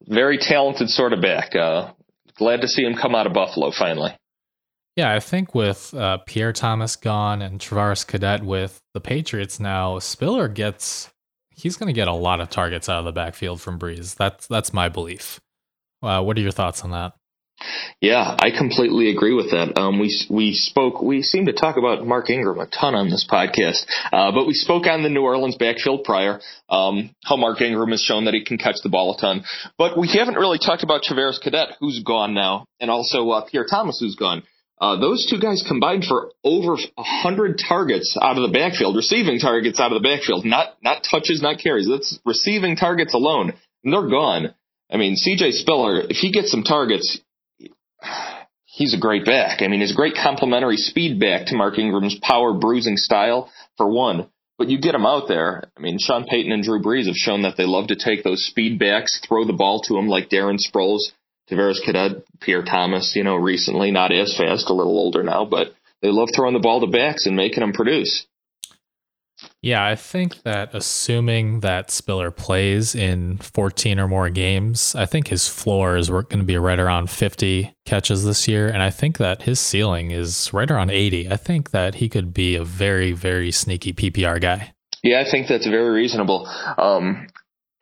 [0.08, 1.54] Very talented sort of back.
[1.54, 1.92] Uh,
[2.34, 4.10] glad to see him come out of Buffalo finally.
[4.96, 9.98] Yeah, I think with uh, Pierre Thomas gone and Travaris Cadet with the Patriots now,
[9.98, 11.10] Spiller gets
[11.54, 14.16] he's going to get a lot of targets out of the backfield from Brees.
[14.16, 15.40] That's that's my belief.
[16.02, 17.12] Uh, what are your thoughts on that?
[18.00, 19.78] Yeah, I completely agree with that.
[19.78, 21.02] Um, we we spoke.
[21.02, 24.54] We seem to talk about Mark Ingram a ton on this podcast, uh, but we
[24.54, 26.40] spoke on the New Orleans backfield prior.
[26.70, 29.44] Um, how Mark Ingram has shown that he can catch the ball a ton,
[29.76, 33.66] but we haven't really talked about Travaris Cadet, who's gone now, and also uh, Pierre
[33.68, 34.42] Thomas, who's gone.
[34.80, 39.78] Uh, those two guys combined for over hundred targets out of the backfield, receiving targets
[39.78, 41.86] out of the backfield, not not touches, not carries.
[41.86, 43.52] That's receiving targets alone,
[43.84, 44.54] and they're gone.
[44.90, 45.52] I mean, C.J.
[45.52, 47.20] Spiller, if he gets some targets,
[48.64, 49.62] he's a great back.
[49.62, 53.88] I mean, he's a great complementary speed back to Mark Ingram's power bruising style, for
[53.88, 54.28] one.
[54.58, 55.70] But you get him out there.
[55.76, 58.44] I mean, Sean Payton and Drew Brees have shown that they love to take those
[58.44, 61.12] speed backs, throw the ball to him like Darren Sproles,
[61.50, 65.74] Travaris Cadet, Pierre Thomas, you know, recently, not as fast, a little older now, but
[66.02, 68.26] they love throwing the ball to backs and making them produce.
[69.62, 75.28] Yeah, I think that assuming that Spiller plays in 14 or more games, I think
[75.28, 78.68] his floor is going to be right around 50 catches this year.
[78.68, 81.30] And I think that his ceiling is right around 80.
[81.30, 84.72] I think that he could be a very, very sneaky PPR guy.
[85.02, 86.46] Yeah, I think that's very reasonable.
[86.76, 87.26] Um,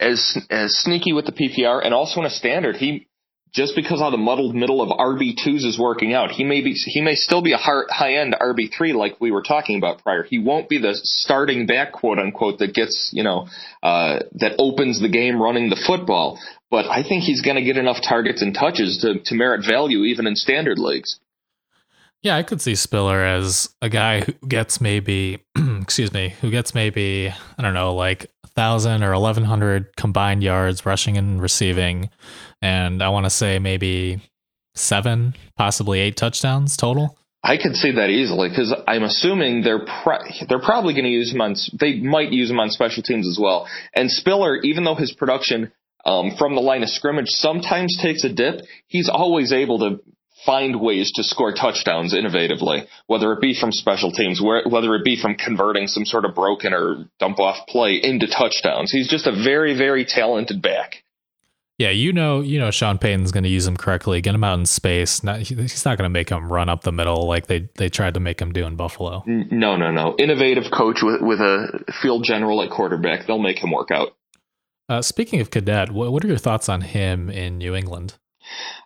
[0.01, 3.09] as as sneaky with the PPR and also in a standard, he
[3.53, 6.73] just because how the muddled middle of RB twos is working out, he may be
[6.73, 10.23] he may still be a high end RB three like we were talking about prior.
[10.23, 13.49] He won't be the starting back quote unquote that gets you know
[13.83, 16.39] uh, that opens the game running the football.
[16.71, 20.05] But I think he's going to get enough targets and touches to to merit value
[20.05, 21.19] even in standard leagues.
[22.23, 25.39] Yeah, I could see Spiller as a guy who gets maybe,
[25.81, 30.85] excuse me, who gets maybe I don't know, like thousand or eleven hundred combined yards
[30.85, 32.11] rushing and receiving
[32.61, 34.21] and I want to say maybe
[34.75, 37.17] seven, possibly eight touchdowns total.
[37.45, 39.87] I could see that easily because I'm assuming they're
[40.49, 41.55] they're probably going to use him on.
[41.79, 43.69] They might use him on special teams as well.
[43.95, 45.71] And Spiller, even though his production
[46.05, 50.01] um, from the line of scrimmage sometimes takes a dip, he's always able to
[50.49, 55.21] find ways to score touchdowns innovatively, whether it be from special teams, whether it be
[55.21, 58.91] from converting some sort of broken or dump off play into touchdowns.
[58.91, 61.05] He's just a very, very talented back.
[61.77, 64.59] Yeah, you know, you know, Sean Payton's going to use him correctly, get him out
[64.59, 65.23] in space.
[65.23, 68.15] Not, he's not going to make him run up the middle like they they tried
[68.15, 69.23] to make him do in Buffalo.
[69.27, 70.17] No, no, no.
[70.19, 73.27] Innovative coach with with a field general at quarterback.
[73.27, 74.09] They'll make him work out.
[74.89, 78.15] Uh, speaking of Cadet, what, what are your thoughts on him in New England?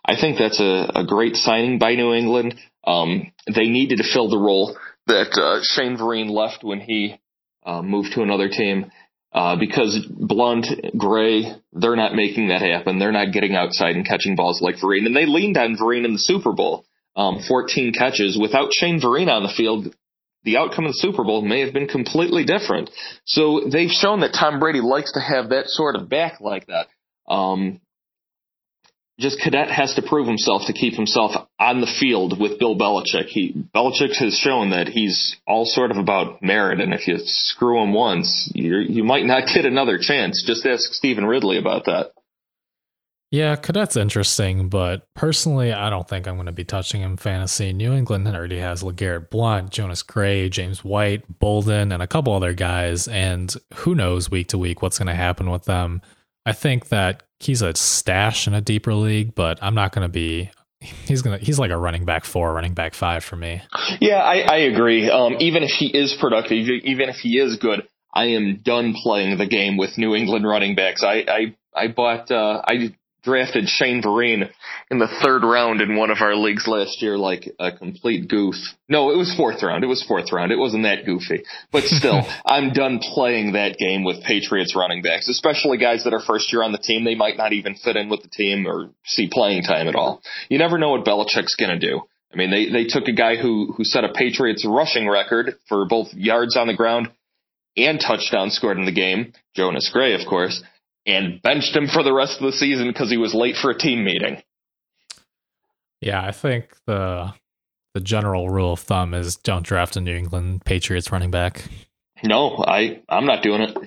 [0.05, 2.55] I think that's a, a great signing by New England.
[2.85, 7.19] Um, they needed to fill the role that uh, Shane Vereen left when he
[7.65, 8.91] uh, moved to another team.
[9.31, 12.99] Uh, because Blount, Gray, they're not making that happen.
[12.99, 15.07] They're not getting outside and catching balls like Vereen.
[15.07, 16.85] And they leaned on Vereen in the Super Bowl.
[17.15, 18.37] Um, 14 catches.
[18.39, 19.95] Without Shane Vereen on the field,
[20.43, 22.91] the outcome of the Super Bowl may have been completely different.
[23.25, 26.87] So they've shown that Tom Brady likes to have that sort of back like that.
[27.27, 27.79] Um,
[29.23, 33.25] just Cadet has to prove himself to keep himself on the field with Bill Belichick.
[33.27, 37.81] He Belichick has shown that he's all sort of about merit, and if you screw
[37.81, 40.43] him once, you you might not get another chance.
[40.45, 42.11] Just ask Stevan Ridley about that.
[43.31, 47.73] Yeah, Cadet's interesting, but personally, I don't think I'm going to be touching him fantasy.
[47.73, 52.53] New England already has LeGarrette Blount, Jonas Gray, James White, Bolden, and a couple other
[52.53, 56.03] guys, and who knows week to week what's going to happen with them.
[56.45, 60.11] I think that he's a stash in a deeper league, but I'm not going to
[60.11, 60.49] be.
[60.79, 61.37] He's gonna.
[61.37, 63.61] He's like a running back four, running back five for me.
[64.01, 65.09] Yeah, I, I agree.
[65.09, 69.37] Um, even if he is productive, even if he is good, I am done playing
[69.37, 71.01] the game with New England running backs.
[71.01, 72.29] I I, I bought.
[72.31, 74.49] Uh, I drafted Shane Vereen
[74.91, 78.55] in the third round in one of our leagues last year, like a complete goof.
[78.89, 79.83] No, it was fourth round.
[79.83, 80.51] It was fourth round.
[80.51, 85.29] It wasn't that goofy, but still, I'm done playing that game with Patriots running backs,
[85.29, 87.03] especially guys that are first year on the team.
[87.03, 90.21] They might not even fit in with the team or see playing time at all.
[90.49, 92.01] You never know what Belichick's going to do.
[92.31, 95.85] I mean, they, they took a guy who, who set a Patriots rushing record for
[95.87, 97.09] both yards on the ground
[97.77, 99.33] and touchdown scored in the game.
[99.55, 100.61] Jonas Gray, of course
[101.05, 103.77] and benched him for the rest of the season because he was late for a
[103.77, 104.41] team meeting.
[106.01, 107.33] Yeah, I think the
[107.93, 111.65] the general rule of thumb is don't draft a New England Patriots running back.
[112.23, 113.77] No, I I'm not doing it.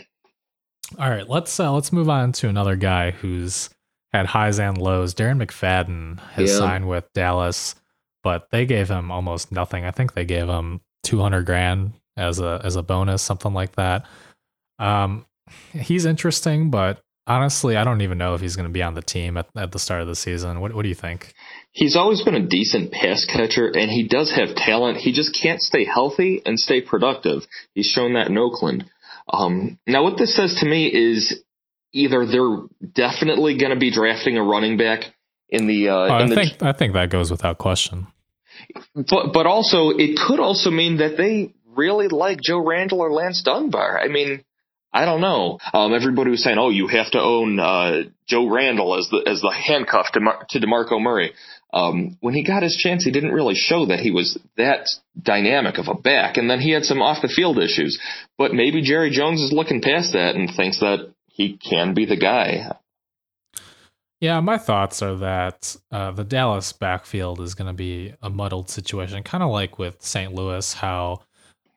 [0.98, 3.70] All right, let's uh, let's move on to another guy who's
[4.12, 5.14] had highs and lows.
[5.14, 6.58] Darren McFadden has yeah.
[6.58, 7.74] signed with Dallas,
[8.22, 9.84] but they gave him almost nothing.
[9.84, 14.06] I think they gave him 200 grand as a as a bonus, something like that.
[14.78, 15.26] Um,
[15.72, 19.02] he's interesting, but honestly, I don't even know if he's going to be on the
[19.02, 20.60] team at, at the start of the season.
[20.60, 21.34] What, what do you think?
[21.72, 24.98] He's always been a decent pass catcher, and he does have talent.
[24.98, 27.42] He just can't stay healthy and stay productive.
[27.74, 28.90] He's shown that in Oakland.
[29.28, 31.42] Um, now, what this says to me is
[31.92, 32.62] either they're
[32.94, 35.04] definitely going to be drafting a running back
[35.48, 35.88] in the.
[35.88, 38.06] Uh, oh, in I think I think that goes without question.
[38.94, 43.42] But but also it could also mean that they really like Joe Randle or Lance
[43.42, 43.98] Dunbar.
[43.98, 44.44] I mean,
[44.96, 45.58] I don't know.
[45.74, 49.42] Um, everybody was saying, "Oh, you have to own uh, Joe Randle as the as
[49.42, 51.34] the handcuff to, Mar- to DeMarco Murray."
[51.70, 54.88] Um, when he got his chance, he didn't really show that he was that
[55.20, 58.00] dynamic of a back, and then he had some off the field issues.
[58.38, 62.16] But maybe Jerry Jones is looking past that and thinks that he can be the
[62.16, 62.74] guy.
[64.18, 68.70] Yeah, my thoughts are that uh, the Dallas backfield is going to be a muddled
[68.70, 70.32] situation, kind of like with St.
[70.32, 71.20] Louis, how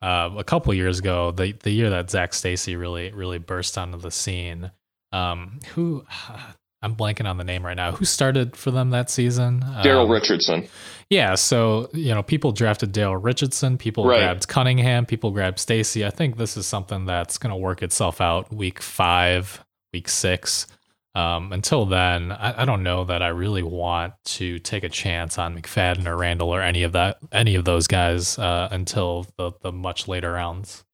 [0.02, 3.98] uh, a couple years ago, the the year that Zac Stacy really really burst onto
[3.98, 4.70] the scene.
[5.12, 6.04] Um, who
[6.82, 7.92] I'm blanking on the name right now.
[7.92, 9.60] Who started for them that season?
[9.82, 10.66] Daryl um, Richardson.
[11.10, 14.18] Yeah, so you know, people drafted Daryl Richardson, people right.
[14.18, 16.06] grabbed Cunningham, people grabbed Stacy.
[16.06, 20.66] I think this is something that's going to work itself out week five, week six.
[21.14, 25.38] Um, until then, I, I, don't know that I really want to take a chance
[25.38, 29.50] on McFadden or Randle or any of that, any of those guys uh, until the,
[29.60, 30.84] the much later rounds.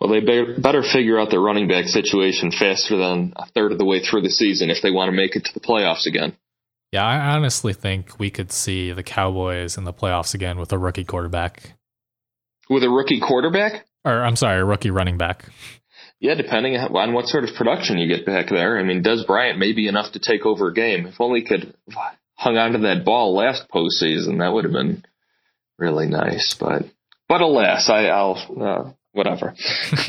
[0.00, 3.84] Well, they better figure out their running back situation faster than a third of the
[3.84, 6.36] way through the season if they want to make it to the playoffs again.
[6.92, 10.78] Yeah, I honestly think we could see the Cowboys in the playoffs again with a
[10.78, 11.74] rookie quarterback.
[12.70, 13.86] With a rookie quarterback?
[14.04, 15.46] Or I'm sorry, a rookie running back.
[16.24, 18.78] Yeah, depending on what sort of production you get back there.
[18.78, 21.04] I mean, Dez Bryant may be enough to take over a game.
[21.06, 21.74] If only he could
[22.34, 25.04] hung on to that ball last postseason, that would have been
[25.78, 26.56] really nice.
[26.58, 26.86] But
[27.28, 29.54] but alas, I, I'll uh, whatever.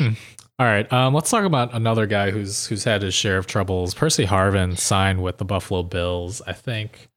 [0.58, 3.92] All right, um, let's talk about another guy who's who's had his share of troubles.
[3.92, 6.40] Percy Harvin signed with the Buffalo Bills.
[6.46, 7.10] I think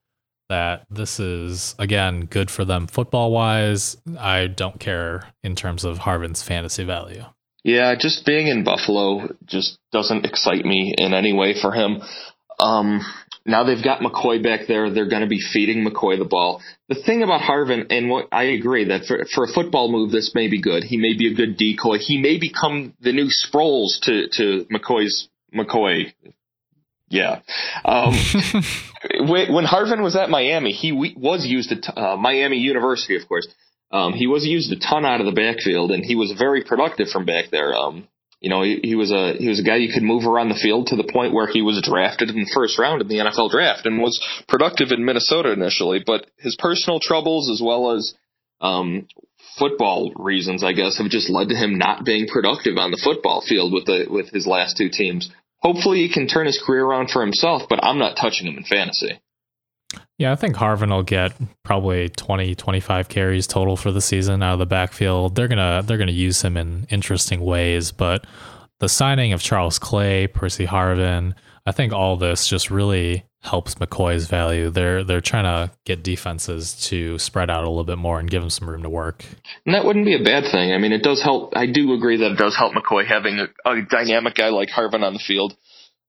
[0.50, 3.96] that this is again good for them football wise.
[4.20, 7.24] I don't care in terms of Harvin's fantasy value.
[7.64, 12.02] Yeah, just being in Buffalo just doesn't excite me in any way for him.
[12.60, 13.02] Um,
[13.46, 14.90] now they've got McCoy back there.
[14.90, 16.62] They're going to be feeding McCoy the ball.
[16.88, 20.34] The thing about Harvin, and what I agree that for, for a football move, this
[20.36, 20.84] may be good.
[20.84, 21.98] He may be a good decoy.
[22.00, 26.14] He may become the new Sproles to, to McCoy's McCoy.
[27.10, 27.40] Yeah.
[27.84, 28.14] Um,
[29.28, 33.48] when Harvin was at Miami, he was used at uh, Miami University, of course.
[33.92, 37.10] Um, he was used a ton out of the backfield, and he was very productive
[37.10, 37.74] from back there.
[37.74, 38.08] Um,
[38.40, 40.60] you know, he, he was a he was a guy you could move around the
[40.62, 43.52] field to the point where he was drafted in the first round in the NFL
[43.52, 46.04] draft and was productive in Minnesota initially.
[46.06, 48.14] But his personal troubles, as well as
[48.62, 49.08] um,
[49.58, 53.42] football reasons, I guess, have just led to him not being productive on the football
[53.42, 55.30] field with the with his last two teams.
[55.58, 58.64] Hopefully, he can turn his career around for himself, but I'm not touching him in
[58.64, 59.20] fantasy.
[60.18, 61.34] Yeah, I think Harvin will get
[61.64, 65.36] probably 20, 25 carries total for the season out of the backfield.
[65.36, 68.26] They're gonna they're gonna use him in interesting ways, but
[68.80, 71.34] the signing of Charles Clay, Percy Harvin,
[71.66, 74.70] I think all this just really helps McCoy's value.
[74.70, 78.44] They're they're trying to get defenses to spread out a little bit more and give
[78.44, 79.26] him some room to work.
[79.66, 80.74] And that wouldn't be a bad thing.
[80.74, 81.54] I mean, it does help.
[81.56, 85.04] I do agree that it does help McCoy having a, a dynamic guy like Harvin
[85.04, 85.56] on the field.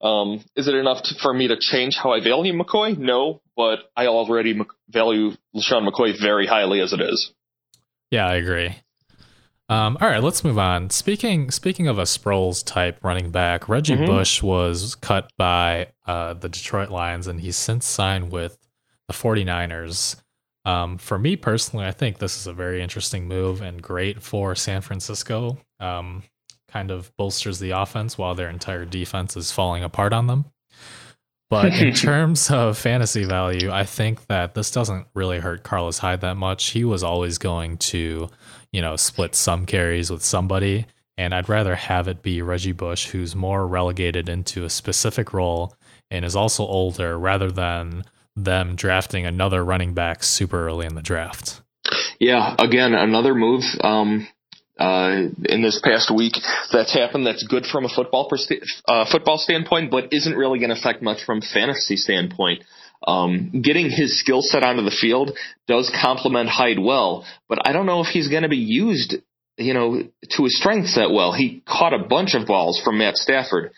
[0.02, 2.96] Um, is it enough to, for me to change how I value McCoy?
[2.96, 7.32] No, but I already value LeSean McCoy very highly as it is.
[8.10, 8.74] Yeah, I agree.
[9.68, 10.90] Um, all right, let's move on.
[10.90, 14.06] Speaking speaking of a Sproles type running back, Reggie mm-hmm.
[14.06, 18.58] Bush was cut by uh, the Detroit Lions, and he's since signed with
[19.06, 20.16] the 49ers.
[20.64, 24.56] Um, for me personally, I think this is a very interesting move and great for
[24.56, 25.58] San Francisco.
[25.78, 26.24] Um,
[26.70, 30.46] kind of bolsters the offense while their entire defense is falling apart on them.
[31.48, 36.20] But in terms of fantasy value, I think that this doesn't really hurt Carlos Hyde
[36.20, 36.70] that much.
[36.70, 38.28] He was always going to
[38.72, 40.86] you know, split some carries with somebody.
[41.16, 45.74] And I'd rather have it be Reggie Bush, who's more relegated into a specific role
[46.10, 48.04] and is also older, rather than
[48.34, 51.60] them drafting another running back super early in the draft.
[52.18, 54.28] Yeah, again, another move um,
[54.80, 56.32] uh, in this past week
[56.72, 58.30] that's happened that's good from a football
[58.86, 62.64] uh, football standpoint, but isn't really going to affect much from fantasy standpoint.
[63.06, 67.86] Um, getting his skill set onto the field does complement Hyde well, but I don't
[67.86, 69.16] know if he's going to be used,
[69.56, 71.32] you know, to his strengths that well.
[71.32, 73.72] He caught a bunch of balls from Matt Stafford.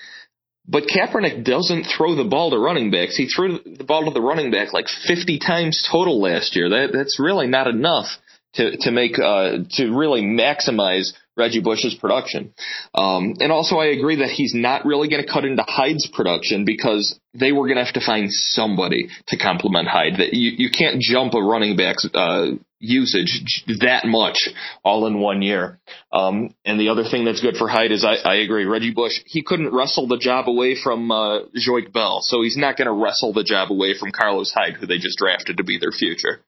[0.69, 3.17] But Kaepernick doesn't throw the ball to running backs.
[3.17, 6.69] He threw the ball to the running back like 50 times total last year.
[6.69, 8.07] That that's really not enough
[8.55, 12.53] to to make uh, to really maximize Reggie Bush's production.
[12.95, 16.65] Um, and also, I agree that he's not really going to cut into Hyde's production
[16.65, 20.19] because they were going to have to find somebody to complement Hyde.
[20.19, 22.49] That you, you can't jump a running back's uh,
[22.79, 24.49] usage that much
[24.85, 25.81] all in one year.
[26.13, 28.65] Um, and the other thing that's good for Hyde is I, I agree.
[28.67, 32.77] Reggie Bush he couldn't wrestle the job away from uh, Joique Bell, so he's not
[32.77, 35.79] going to wrestle the job away from Carlos Hyde, who they just drafted to be
[35.79, 36.43] their future.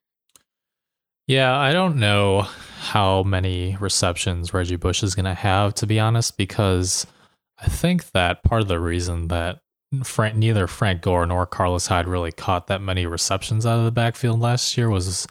[1.26, 5.98] Yeah, I don't know how many receptions Reggie Bush is going to have, to be
[5.98, 7.06] honest, because
[7.58, 9.60] I think that part of the reason that
[10.02, 13.90] Frank, neither Frank Gore nor Carlos Hyde really caught that many receptions out of the
[13.90, 15.26] backfield last year was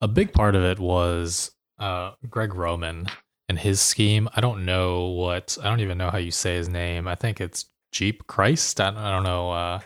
[0.00, 3.06] a big part of it was uh, Greg Roman
[3.48, 4.28] and his scheme.
[4.34, 7.06] I don't know what, I don't even know how you say his name.
[7.06, 8.80] I think it's Geep Chryst.
[8.80, 9.52] I, I don't know.
[9.52, 9.80] Uh,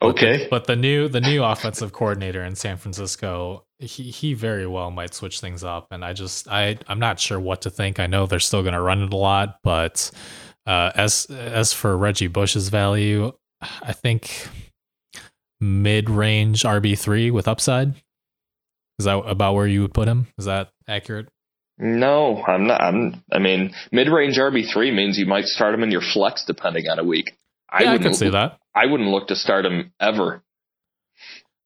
[0.00, 0.36] okay.
[0.38, 4.66] But the, but the new the new offensive coordinator in San Francisco he he very
[4.66, 8.00] well might switch things up and i just i i'm not sure what to think.
[8.00, 10.10] I know they're still going to run it a lot but
[10.66, 13.32] uh, as as for reggie bush's value
[13.82, 14.48] i think
[15.60, 17.94] mid-range rb3 with upside?
[18.98, 20.26] Is that about where you would put him?
[20.38, 21.28] Is that accurate?
[21.78, 26.00] No i'm not i'm i mean mid-range rb3 means you might start him in your
[26.00, 27.36] flex depending on a week.
[27.78, 28.58] Yeah, i, I could see that.
[28.74, 30.42] I wouldn't look to start him ever.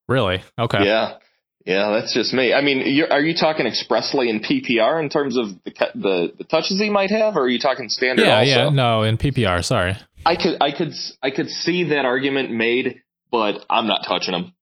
[0.08, 0.42] Really?
[0.58, 0.84] Okay.
[0.84, 1.18] Yeah
[1.66, 2.54] yeah, that's just me.
[2.54, 6.80] I mean, are you talking expressly in PPR in terms of the, the, the touches
[6.80, 8.24] he might have, or are you talking standard?
[8.24, 8.50] Yeah, also?
[8.50, 9.62] yeah, no, in PPR.
[9.64, 10.92] Sorry, I could, I could,
[11.22, 14.54] I could see that argument made, but I'm not touching him.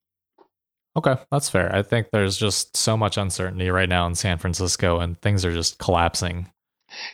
[0.97, 1.73] Okay, that's fair.
[1.73, 5.53] I think there's just so much uncertainty right now in San Francisco, and things are
[5.53, 6.51] just collapsing.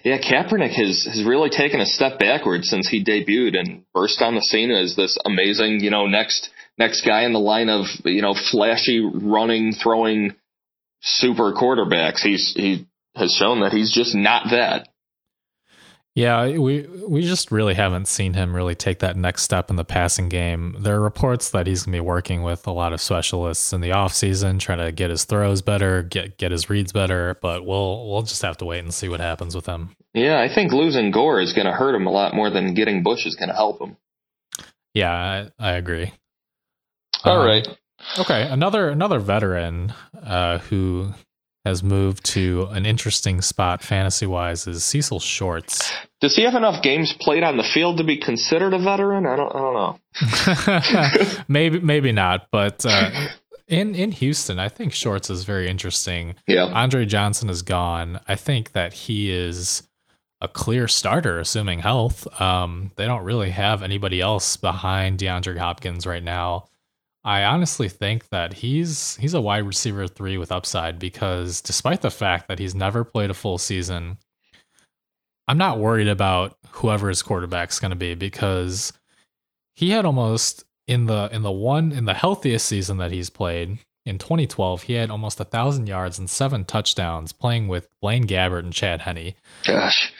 [0.03, 4.35] Yeah, Kaepernick has has really taken a step backwards since he debuted and burst on
[4.35, 6.49] the scene as this amazing, you know, next
[6.79, 10.35] next guy in the line of you know flashy running, throwing
[11.01, 12.21] super quarterbacks.
[12.21, 14.89] He's he has shown that he's just not that.
[16.17, 19.85] Yeah, we we just really haven't seen him really take that next step in the
[19.85, 20.77] passing game.
[20.79, 23.81] There are reports that he's going to be working with a lot of specialists in
[23.81, 28.09] the offseason trying to get his throws better, get get his reads better, but we'll
[28.09, 29.97] we'll just have to wait and see what happens with him.
[30.13, 33.03] Yeah, I think losing Gore is going to hurt him a lot more than getting
[33.03, 33.97] Bush is going to help him.
[34.93, 36.13] Yeah, I, I agree.
[37.25, 37.67] All um, right.
[38.19, 41.15] Okay, another another veteran uh, who
[41.65, 45.93] has moved to an interesting spot fantasy wise is Cecil Shorts.
[46.21, 49.27] Does he have enough games played on the field to be considered a veteran?
[49.27, 51.45] I don't, I don't know.
[51.49, 53.29] maybe maybe not, but uh,
[53.67, 56.35] in in Houston, I think Shorts is very interesting.
[56.47, 58.21] Yeah, Andre Johnson is gone.
[58.29, 59.83] I think that he is
[60.43, 62.29] a clear starter, assuming health.
[62.41, 66.67] Um, they don't really have anybody else behind DeAndre Hopkins right now.
[67.25, 72.11] I honestly think that he's he's a wide receiver three with upside because despite the
[72.11, 74.19] fact that he's never played a full season,
[75.49, 78.93] I'm not worried about whoever his quarterback's going to be because
[79.75, 83.79] he had almost in the in the one in the healthiest season that he's played
[84.05, 88.61] in 2012 he had almost a thousand yards and seven touchdowns playing with Blaine Gabbert
[88.61, 89.33] and Chad Henne.
[89.67, 90.13] Gosh.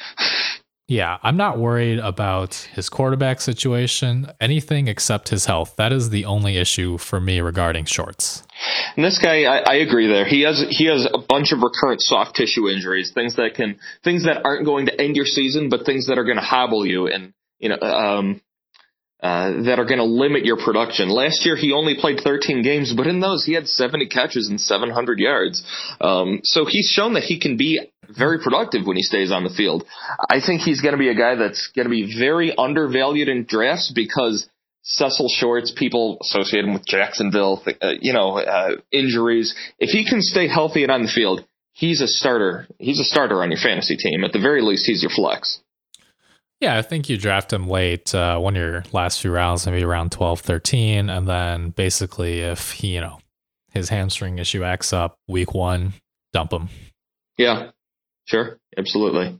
[0.87, 5.75] Yeah, I'm not worried about his quarterback situation, anything except his health.
[5.77, 8.43] That is the only issue for me regarding shorts.
[8.95, 10.07] And this guy, I, I agree.
[10.09, 13.79] There, he has he has a bunch of recurrent soft tissue injuries, things that can
[14.03, 16.85] things that aren't going to end your season, but things that are going to hobble
[16.85, 18.43] you, and you know, um,
[19.23, 21.09] uh, that are going to limit your production.
[21.09, 24.61] Last year, he only played 13 games, but in those, he had 70 catches and
[24.61, 25.63] 700 yards.
[26.01, 29.51] Um, so he's shown that he can be very productive when he stays on the
[29.51, 29.85] field.
[30.31, 33.45] I think he's going to be a guy that's going to be very undervalued in
[33.45, 34.47] drafts because
[34.83, 39.55] Cecil Shorts, people associate him with Jacksonville, uh, you know, uh, injuries.
[39.79, 42.67] If he can stay healthy and on the field, he's a starter.
[42.79, 44.23] He's a starter on your fantasy team.
[44.25, 45.61] At the very least, he's your flex.
[46.61, 49.85] Yeah, I think you draft him late, uh, one of your last few rounds, maybe
[49.85, 51.11] around 12, 13.
[51.11, 53.19] And then basically, if he, you know,
[53.73, 55.95] his hamstring issue acts up week one,
[56.33, 56.69] dump him.
[57.37, 57.71] Yeah,
[58.27, 58.59] sure.
[58.77, 59.39] Absolutely.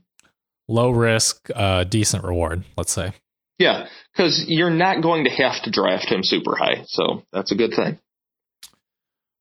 [0.67, 3.13] Low risk, uh, decent reward, let's say.
[3.57, 6.83] Yeah, because you're not going to have to draft him super high.
[6.87, 7.99] So that's a good thing.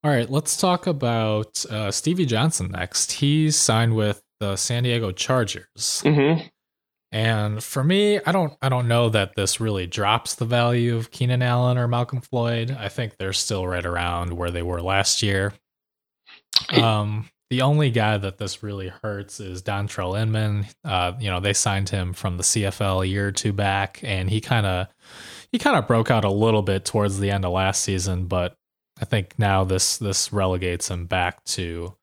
[0.05, 3.13] All right, let's talk about uh, Stevie Johnson next.
[3.13, 6.03] He's signed with the San Diego Chargers.
[6.05, 6.47] Mm-hmm.
[7.15, 11.13] And for me, I don't I don't know that this really drops the value of
[11.13, 12.77] Keenan Allen or Malcolm Floyd.
[12.77, 15.53] I think they're still right around where they were last year.
[16.73, 20.67] Um, the only guy that this really hurts is Dontrelle Inman.
[20.85, 24.29] Uh, you know, they signed him from the CFL a year or two back, and
[24.29, 24.89] he kind of
[25.53, 28.57] he kind of broke out a little bit towards the end of last season, but
[29.01, 31.95] I think now this this relegates him back to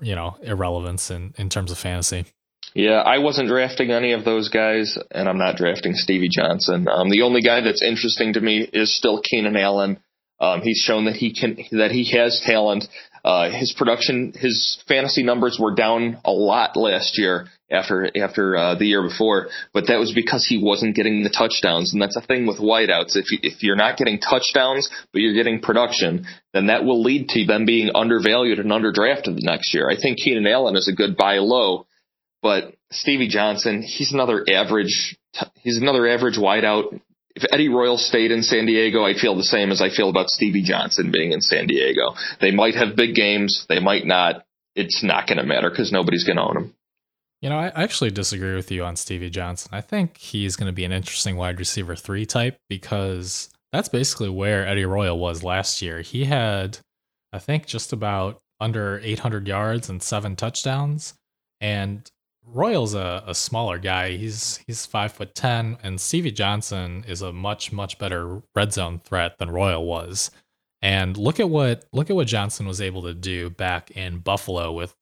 [0.00, 2.26] you know irrelevance in in terms of fantasy.
[2.74, 6.88] Yeah, I wasn't drafting any of those guys, and I'm not drafting Stevie Johnson.
[6.88, 10.00] Um, the only guy that's interesting to me is still Keenan Allen.
[10.40, 12.86] Um, he's shown that he can that he has talent.
[13.24, 18.74] Uh, his production, his fantasy numbers were down a lot last year after after uh,
[18.74, 22.26] the year before, but that was because he wasn't getting the touchdowns, and that's a
[22.26, 23.14] thing with wideouts.
[23.14, 27.28] If you, if you're not getting touchdowns, but you're getting production, then that will lead
[27.30, 29.88] to them being undervalued and underdrafted the next year.
[29.88, 31.86] I think Keenan Allen is a good buy low
[32.44, 35.16] but Stevie Johnson, he's another average.
[35.56, 37.00] He's another average wideout.
[37.34, 40.28] If Eddie Royal stayed in San Diego, I'd feel the same as I feel about
[40.28, 42.14] Stevie Johnson being in San Diego.
[42.42, 44.44] They might have big games, they might not.
[44.76, 46.74] It's not going to matter because nobody's going to own him.
[47.40, 49.70] You know, I actually disagree with you on Stevie Johnson.
[49.72, 54.28] I think he's going to be an interesting wide receiver three type because that's basically
[54.28, 56.02] where Eddie Royal was last year.
[56.02, 56.78] He had,
[57.32, 61.14] I think, just about under 800 yards and seven touchdowns.
[61.60, 62.10] And
[62.46, 64.16] Royal's a, a smaller guy.
[64.16, 68.98] He's he's five foot ten, and Stevie Johnson is a much much better red zone
[68.98, 70.30] threat than Royal was.
[70.82, 74.72] And look at what look at what Johnson was able to do back in Buffalo
[74.72, 74.94] with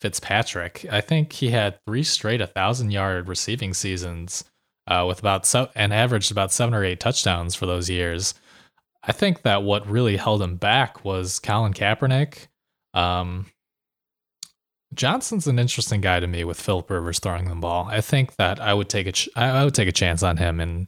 [0.00, 0.86] Fitzpatrick.
[0.90, 4.44] I think he had three straight a thousand yard receiving seasons
[4.86, 8.34] uh, with about so and averaged about seven or eight touchdowns for those years.
[9.02, 12.48] I think that what really held him back was Colin Kaepernick.
[12.94, 13.46] Um,
[14.94, 17.88] Johnson's an interesting guy to me with Philip Rivers throwing the ball.
[17.90, 20.60] I think that I would take a ch- I would take a chance on him
[20.60, 20.86] in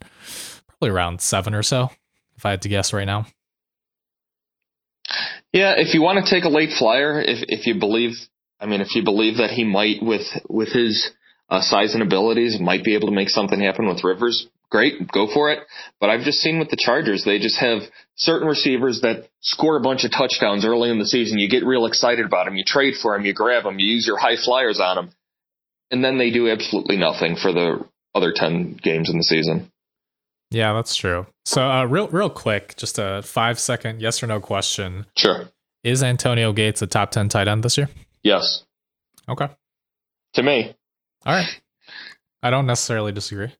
[0.66, 1.90] probably around seven or so,
[2.36, 3.26] if I had to guess right now.
[5.52, 8.12] Yeah, if you want to take a late flyer, if if you believe,
[8.60, 11.10] I mean, if you believe that he might with with his
[11.48, 15.26] uh, size and abilities might be able to make something happen with Rivers, great, go
[15.32, 15.60] for it.
[16.00, 17.82] But I've just seen with the Chargers, they just have
[18.16, 21.38] certain receivers that score a bunch of touchdowns early in the season.
[21.38, 22.56] You get real excited about them.
[22.56, 23.24] You trade for them.
[23.24, 23.78] You grab them.
[23.78, 25.10] You use your high flyers on them.
[25.90, 29.70] And then they do absolutely nothing for the other 10 games in the season.
[30.50, 31.26] Yeah, that's true.
[31.44, 35.06] So, uh, real, real quick, just a five second yes or no question.
[35.16, 35.48] Sure.
[35.84, 37.88] Is Antonio Gates a top 10 tight end this year?
[38.22, 38.64] Yes.
[39.28, 39.48] Okay.
[40.34, 40.74] To me.
[41.24, 41.60] All right.
[42.42, 43.52] I don't necessarily disagree.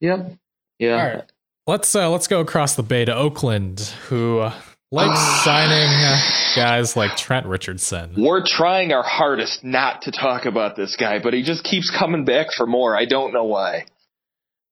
[0.00, 0.36] Yep.
[0.78, 0.92] Yeah.
[0.92, 1.32] All right.
[1.66, 4.48] Let's uh, let's go across the bay to Oakland, who
[4.92, 6.20] likes signing uh,
[6.54, 8.14] guys like Trent Richardson.
[8.16, 12.24] We're trying our hardest not to talk about this guy, but he just keeps coming
[12.24, 12.96] back for more.
[12.96, 13.86] I don't know why.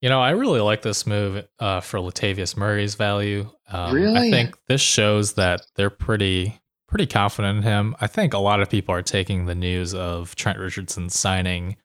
[0.03, 3.49] You know, I really like this move uh, for Latavius Murray's value.
[3.71, 7.97] Um, really, I think this shows that they're pretty pretty confident in him.
[8.01, 11.77] I think a lot of people are taking the news of Trent Richardson signing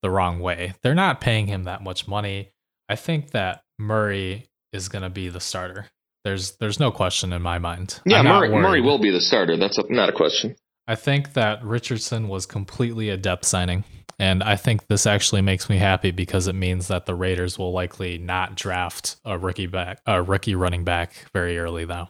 [0.00, 0.72] the wrong way.
[0.82, 2.50] They're not paying him that much money.
[2.88, 5.86] I think that Murray is going to be the starter.
[6.24, 8.00] There's there's no question in my mind.
[8.06, 9.56] Yeah, Murray, Murray will be the starter.
[9.56, 10.56] That's a, not a question.
[10.86, 13.84] I think that Richardson was completely a depth signing.
[14.18, 17.72] And I think this actually makes me happy because it means that the Raiders will
[17.72, 22.08] likely not draft a rookie back a rookie running back very early though.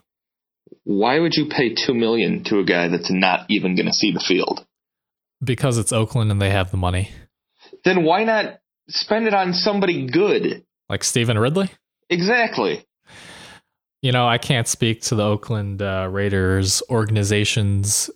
[0.84, 4.20] Why would you pay two million to a guy that's not even gonna see the
[4.20, 4.66] field?
[5.42, 7.10] Because it's Oakland and they have the money.
[7.84, 8.58] Then why not
[8.88, 10.64] spend it on somebody good.
[10.88, 11.70] Like Stevan Ridley?
[12.10, 12.84] Exactly.
[14.02, 18.10] You know, I can't speak to the Oakland uh, Raiders organization's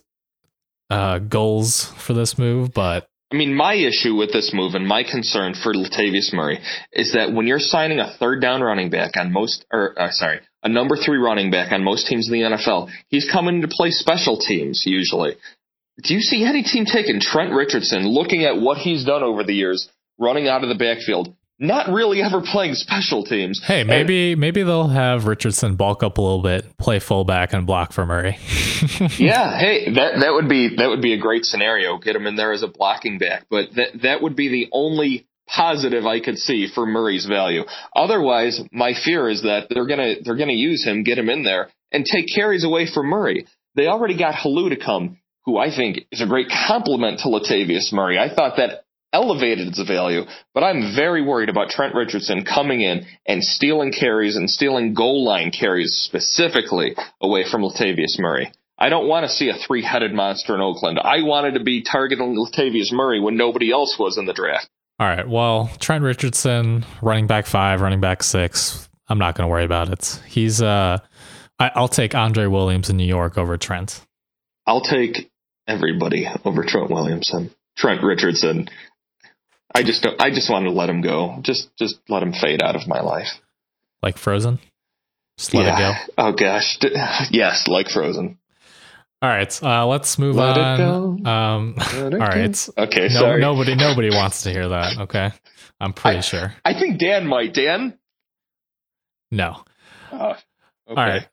[0.89, 5.03] uh, goals for this move, but I mean, my issue with this move and my
[5.03, 6.59] concern for Latavius Murray
[6.91, 10.39] is that when you're signing a third down running back on most, or uh, sorry,
[10.63, 13.91] a number three running back on most teams in the NFL, he's coming to play
[13.91, 15.35] special teams usually.
[16.03, 19.53] Do you see any team taking Trent Richardson, looking at what he's done over the
[19.53, 19.89] years,
[20.19, 23.61] running out of the backfield, not really ever playing special teams.
[23.63, 27.65] Hey, maybe and, maybe they'll have Richardson bulk up a little bit, play fullback, and
[27.65, 28.37] block for Murray.
[29.17, 31.97] yeah, hey, that that would be that would be a great scenario.
[31.97, 35.27] Get him in there as a blocking back, but that that would be the only
[35.47, 37.63] positive I could see for Murray's value.
[37.95, 41.69] Otherwise, my fear is that they're gonna they're gonna use him, get him in there,
[41.91, 43.45] and take carries away from Murray.
[43.75, 47.91] They already got Helu to come, who I think is a great complement to Latavius
[47.91, 48.17] Murray.
[48.17, 50.21] I thought that elevated its value,
[50.53, 55.25] but I'm very worried about Trent Richardson coming in and stealing carries and stealing goal
[55.25, 58.51] line carries specifically away from Latavius Murray.
[58.77, 60.99] I don't want to see a three headed monster in Oakland.
[60.99, 64.69] I wanted to be targeting Latavius Murray when nobody else was in the draft.
[64.99, 65.27] All right.
[65.27, 68.87] Well, Trent Richardson, running back five, running back six.
[69.07, 70.21] I'm not going to worry about it.
[70.27, 70.99] He's uh,
[71.59, 74.01] I, I'll take Andre Williams in New York over Trent.
[74.65, 75.29] I'll take
[75.67, 77.51] everybody over Trent Williamson.
[77.75, 78.69] Trent Richardson
[79.73, 81.39] I just don't, I just want to let him go.
[81.41, 83.27] Just just let him fade out of my life.
[84.01, 84.59] Like Frozen.
[85.37, 85.75] Just let yeah.
[85.75, 86.13] it go.
[86.17, 86.77] Oh gosh,
[87.31, 88.37] yes, like Frozen.
[89.21, 91.27] All right, uh, let's move let on.
[91.27, 92.69] Um, all right.
[92.77, 93.07] Okay.
[93.09, 93.41] No, sorry.
[93.41, 94.97] Nobody, nobody wants to hear that.
[95.01, 95.31] Okay,
[95.79, 96.53] I'm pretty I, sure.
[96.63, 97.53] I think Dan might.
[97.53, 97.97] Dan.
[99.31, 99.63] No.
[100.11, 100.41] Oh, okay.
[100.87, 101.27] All right.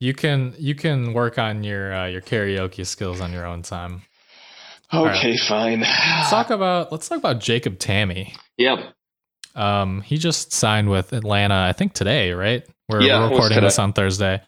[0.00, 4.02] You can you can work on your uh, your karaoke skills on your own time.
[4.94, 5.40] Okay, right.
[5.48, 5.80] fine.
[5.80, 8.32] Let's talk about let's talk about Jacob Tamme.
[8.58, 8.78] Yep.
[9.54, 12.66] Um, he just signed with Atlanta, I think today, right?
[12.88, 14.42] We're, yeah, we're recording this on Thursday.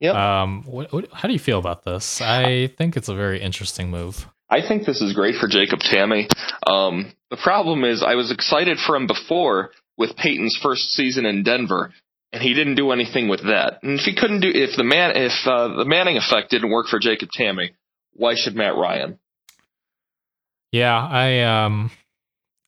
[0.00, 0.14] Yep.
[0.14, 2.20] Um, what, what, how do you feel about this?
[2.20, 4.26] I think it's a very interesting move.
[4.48, 6.28] I think this is great for Jacob Tamme.
[6.66, 11.42] Um, the problem is, I was excited for him before with Peyton's first season in
[11.42, 11.92] Denver,
[12.32, 13.78] and he didn't do anything with that.
[13.82, 16.86] And if he couldn't do, if the man, if uh, the Manning effect didn't work
[16.88, 17.70] for Jacob Tamme,
[18.12, 19.18] why should Matt Ryan?
[20.72, 21.90] Yeah, I um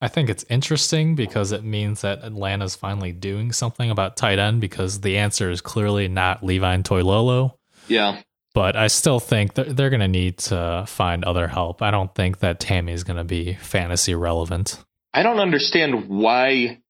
[0.01, 4.59] I think it's interesting because it means that Atlanta's finally doing something about tight end
[4.59, 7.53] because the answer is clearly not Levine Toilolo.
[7.87, 8.21] Yeah.
[8.53, 11.81] But I still think they're, they're going to need to find other help.
[11.81, 14.83] I don't think that Tamme is going to be fantasy relevant.
[15.13, 16.81] I don't understand why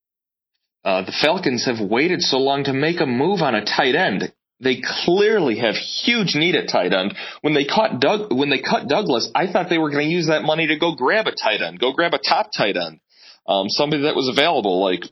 [0.83, 4.33] uh, the Falcons have waited so long to make a move on a tight end.
[4.59, 7.15] They clearly have huge need at tight end.
[7.41, 10.27] When they caught Doug, when they cut Douglas, I thought they were going to use
[10.27, 12.99] that money to go grab a tight end, go grab a top tight end,
[13.47, 15.03] um, somebody that was available, like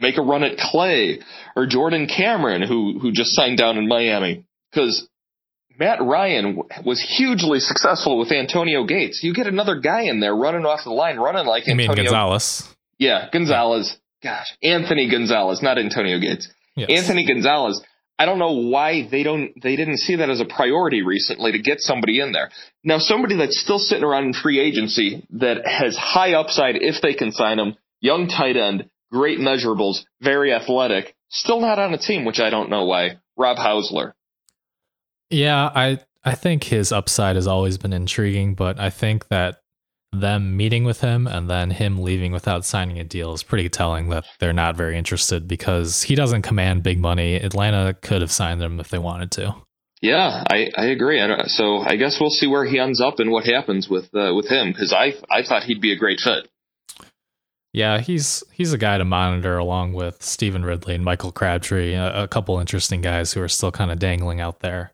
[0.00, 1.20] make a run at Clay
[1.54, 5.06] or Jordan Cameron, who who just signed down in Miami, because
[5.78, 9.20] Matt Ryan was hugely successful with Antonio Gates.
[9.22, 12.04] You get another guy in there running off the line, running like you Antonio mean
[12.06, 12.68] Gonzalez.
[12.98, 13.98] Yeah, Gonzalez.
[14.22, 16.48] Gosh, Anthony Gonzalez, not Antonio Gates.
[16.76, 16.88] Yes.
[16.90, 17.82] Anthony Gonzalez
[18.18, 21.58] I don't know why they don't they didn't see that as a priority recently to
[21.58, 22.50] get somebody in there.
[22.84, 27.14] Now somebody that's still sitting around in free agency that has high upside if they
[27.14, 32.24] can sign him, young tight end, great measurables, very athletic, still not on a team,
[32.24, 33.18] which I don't know why.
[33.36, 34.12] Rob Housler.
[35.30, 39.61] Yeah, I I think his upside has always been intriguing, but I think that
[40.12, 44.10] them meeting with him and then him leaving without signing a deal is pretty telling
[44.10, 47.36] that they're not very interested because he doesn't command big money.
[47.36, 49.54] Atlanta could have signed him if they wanted to.
[50.02, 51.20] Yeah, I, I agree.
[51.20, 54.34] I so I guess we'll see where he ends up and what happens with uh,
[54.34, 56.48] with him because I I thought he'd be a great fit.
[57.72, 62.24] Yeah, he's he's a guy to monitor along with Stevan Ridley and Michael Crabtree, a,
[62.24, 64.92] a couple interesting guys who are still kind of dangling out there.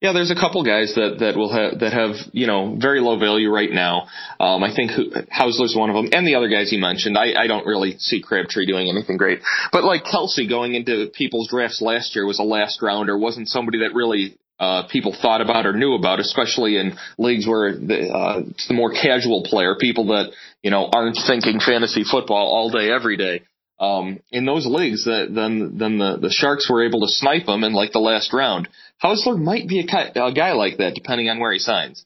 [0.00, 3.18] Yeah, there's a couple guys that that will have that have you know very low
[3.18, 4.08] value right now.
[4.40, 4.92] Um, I think
[5.30, 7.18] Housler's one of them, and the other guys you mentioned.
[7.18, 9.40] I, I don't really see Crabtree doing anything great,
[9.72, 13.80] but like Kelce going into people's drafts last year was a last rounder, wasn't somebody
[13.80, 18.40] that really uh, people thought about or knew about, especially in leagues where the, uh,
[18.48, 20.32] it's the more casual player, people that
[20.62, 23.42] you know aren't thinking fantasy football all day every day.
[23.80, 27.72] Um, in those leagues, then then the the Sharks were able to snipe them in
[27.72, 28.68] like the last round.
[29.02, 32.04] Housler might be a, a guy like that, depending on where he signs.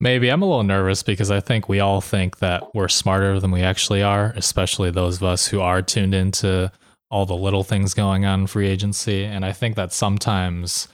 [0.00, 3.50] Maybe I'm a little nervous because I think we all think that we're smarter than
[3.50, 6.70] we actually are, especially those of us who are tuned into
[7.10, 9.24] all the little things going on in free agency.
[9.24, 10.88] And I think that sometimes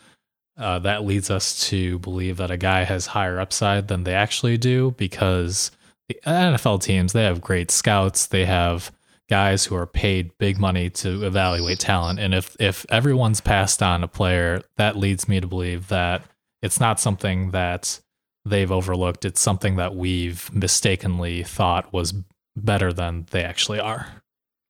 [0.57, 4.57] uh, that leads us to believe that a guy has higher upside than they actually
[4.57, 5.71] do because
[6.09, 8.27] the NFL teams, they have great scouts.
[8.27, 8.93] They have
[9.29, 12.19] guys who are paid big money to evaluate talent.
[12.19, 16.23] And if if everyone's passed on a player, that leads me to believe that
[16.63, 18.01] it's not something that
[18.45, 19.25] they've overlooked.
[19.25, 22.15] It's something that we've mistakenly thought was
[22.57, 24.23] better than they actually are.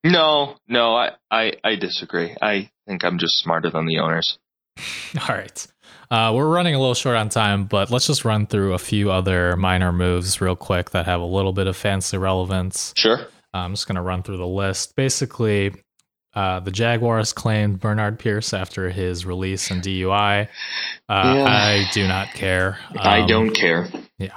[0.04, 2.36] No, no, I, I, I disagree.
[2.40, 4.38] I think I'm just smarter than the owners.
[5.28, 5.66] All right.
[6.10, 9.10] Uh, we're running a little short on time, but let's just run through a few
[9.10, 12.92] other minor moves real quick that have a little bit of fancy relevance.
[12.96, 13.26] Sure.
[13.58, 14.96] I'm just going to run through the list.
[14.96, 15.72] Basically,
[16.34, 20.48] uh, the Jaguars claimed Bernard Pierce after his release and DUI.
[21.08, 21.44] Uh, yeah.
[21.44, 22.78] I do not care.
[22.90, 23.88] Um, I don't care.
[24.18, 24.36] Yeah.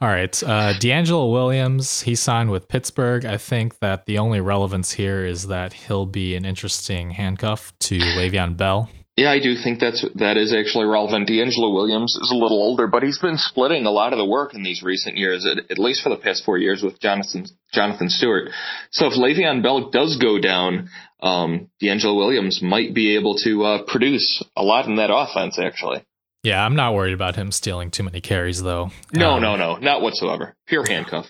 [0.00, 0.42] All right.
[0.44, 3.24] Uh, DeAngelo Williams, he signed with Pittsburgh.
[3.24, 7.98] I think that the only relevance here is that he'll be an interesting handcuff to
[7.98, 8.88] Le'Veon Bell.
[9.18, 11.28] Yeah, I do think that's that is actually relevant.
[11.28, 14.54] DeAngelo Williams is a little older, but he's been splitting a lot of the work
[14.54, 18.10] in these recent years, at, at least for the past four years, with Jonathan Jonathan
[18.10, 18.50] Stewart.
[18.92, 20.88] So if Le'Veon Bell does go down,
[21.20, 25.58] um, DeAngelo Williams might be able to uh, produce a lot in that offense.
[25.58, 26.04] Actually,
[26.44, 28.92] yeah, I'm not worried about him stealing too many carries, though.
[29.12, 30.54] No, um, no, no, not whatsoever.
[30.68, 31.26] Pure handcuff.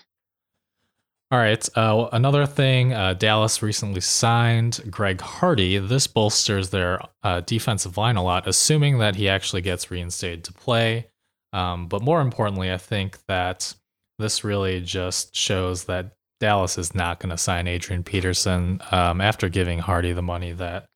[1.31, 1.77] All right.
[1.77, 5.77] Uh, another thing, uh, Dallas recently signed Greg Hardy.
[5.77, 10.53] This bolsters their uh, defensive line a lot, assuming that he actually gets reinstated to
[10.53, 11.05] play.
[11.53, 13.75] Um, but more importantly, I think that
[14.17, 19.49] this really just shows that Dallas is not going to sign Adrian Peterson um, after
[19.49, 20.87] giving Hardy the money that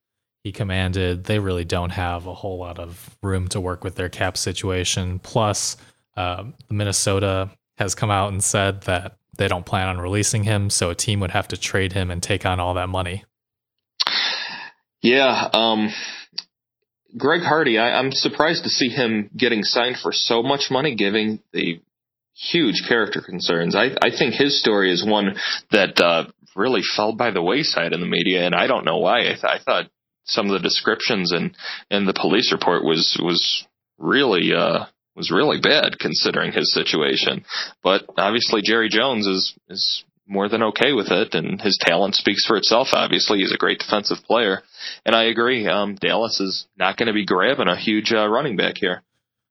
[0.44, 1.26] he commanded.
[1.26, 5.20] They really don't have a whole lot of room to work with their cap situation.
[5.20, 5.78] Plus,
[6.18, 10.90] um, Minnesota has come out and said that they don't plan on releasing him, so
[10.90, 13.24] a team would have to trade him and take on all that money.
[15.02, 15.90] Yeah, um,
[17.18, 21.42] Greg Hardy, I, am surprised to see him getting signed for so much money, given
[21.52, 21.82] the
[22.34, 23.76] huge character concerns.
[23.76, 25.36] I, I think his story is one
[25.72, 26.26] that uh,
[26.56, 29.22] really fell by the wayside in the media, and I don't know why.
[29.22, 29.90] I, th- I thought
[30.26, 31.56] some of the descriptions in
[31.92, 33.66] in the police report was was
[33.98, 37.45] really uh, was really bad considering his situation.
[37.84, 42.45] But obviously Jerry Jones is is more than okay with it, and his talent speaks
[42.45, 42.89] for itself.
[42.93, 44.61] Obviously, he's a great defensive player,
[45.05, 45.68] and I agree.
[45.68, 49.03] Um, Dallas is not going to be grabbing a huge uh, running back here.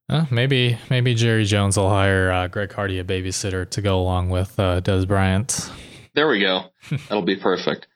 [0.09, 4.31] Uh, maybe maybe Jerry Jones will hire uh, Greg Hardy, a babysitter, to go along
[4.31, 5.71] with uh, Dez Bryant.
[6.15, 6.65] There we go.
[7.09, 7.87] That'll be perfect.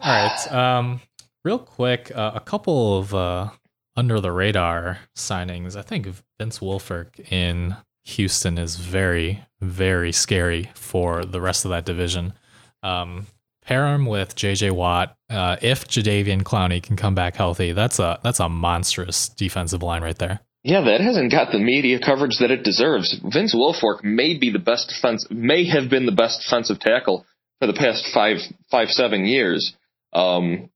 [0.00, 0.52] All right.
[0.52, 1.00] Um,
[1.44, 3.50] real quick, uh, a couple of uh,
[3.96, 5.76] under the radar signings.
[5.76, 11.84] I think Vince Wilfork in Houston is very, very scary for the rest of that
[11.84, 12.34] division.
[12.82, 13.26] Um,
[13.62, 15.16] pair him with JJ Watt.
[15.28, 20.02] Uh, if Jadeveon Clowney can come back healthy, that's a that's a monstrous defensive line
[20.02, 20.40] right there.
[20.62, 23.20] Yeah, that hasn't got the media coverage that it deserves.
[23.32, 27.24] Vince Wilfork may be the best defense, may have been the best defensive tackle
[27.60, 28.38] for the past five,
[28.70, 29.74] five, seven years.
[30.12, 30.70] Um,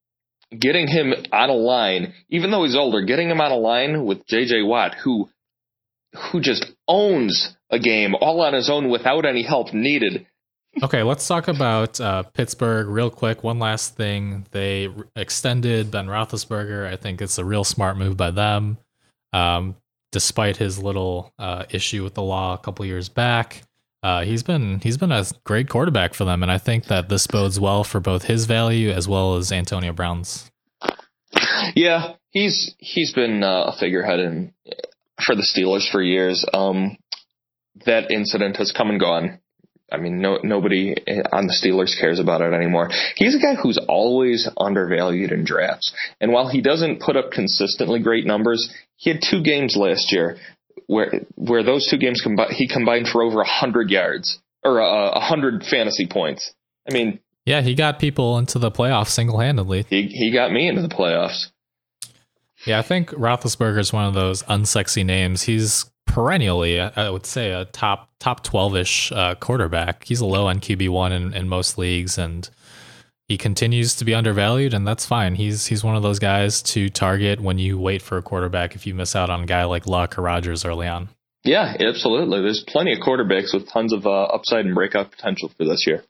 [0.57, 4.26] getting him on a line, even though he's older, getting him on a line with
[4.26, 4.62] J.J.
[4.62, 5.28] Watt, who
[6.32, 10.26] who just owns a game all on his own without any help needed.
[10.82, 13.44] okay, let's talk about uh, Pittsburgh real quick.
[13.44, 16.86] One last thing: they re- extended Ben Roethlisberger.
[16.86, 18.78] I think it's a real smart move by them.
[19.32, 19.76] Um,
[20.12, 23.62] despite his little uh, issue with the law a couple years back,
[24.03, 27.26] uh, he's been he's been a great quarterback for them, and I think that this
[27.26, 30.51] bodes well for both his value as well as Antonio Brown's.
[31.74, 34.55] Yeah, he's he's been uh, a figurehead in
[35.24, 36.44] for the Steelers for years.
[36.55, 36.96] Um,
[37.84, 39.38] that incident has come and gone.
[39.92, 40.94] I mean, no nobody
[41.32, 42.88] on the Steelers cares about it anymore.
[43.16, 45.92] He's a guy who's always undervalued in drafts,
[46.22, 50.38] and while he doesn't put up consistently great numbers, he had two games last year
[50.91, 55.20] where where those two games combined, he combined for over hundred yards or uh, a
[55.20, 56.53] hundred fantasy points.
[56.88, 59.86] I mean, yeah, he got people into the playoffs single handedly.
[59.88, 61.51] He he got me into the playoffs.
[62.66, 65.43] Yeah, I think Roethlisberger is one of those unsexy names.
[65.43, 70.05] He's perennially, I would say, a top top twelve ish uh, quarterback.
[70.05, 72.51] He's a low on QB one in, in most leagues, and
[73.31, 75.37] he continues to be undervalued, and that's fine.
[75.37, 78.89] He's he's one of those guys to target when you wait for a quarterback if
[78.89, 81.11] you miss out on a guy like Luck or Rodgers early on.
[81.45, 82.43] Yeah, absolutely.
[82.43, 86.03] There's plenty of quarterbacks with tons of uh, upside and breakout potential for this year.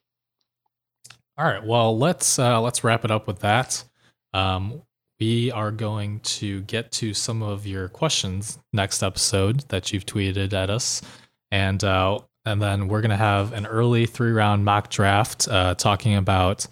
[1.37, 3.85] All right, well let's uh, let's wrap it up with that.
[4.33, 4.81] Um,
[5.21, 10.55] we are going to get to some of your questions next episode that you've tweeted
[10.55, 11.03] at us,
[11.51, 16.15] and uh, and then we're gonna have an early three round mock draft uh, talking
[16.15, 16.67] about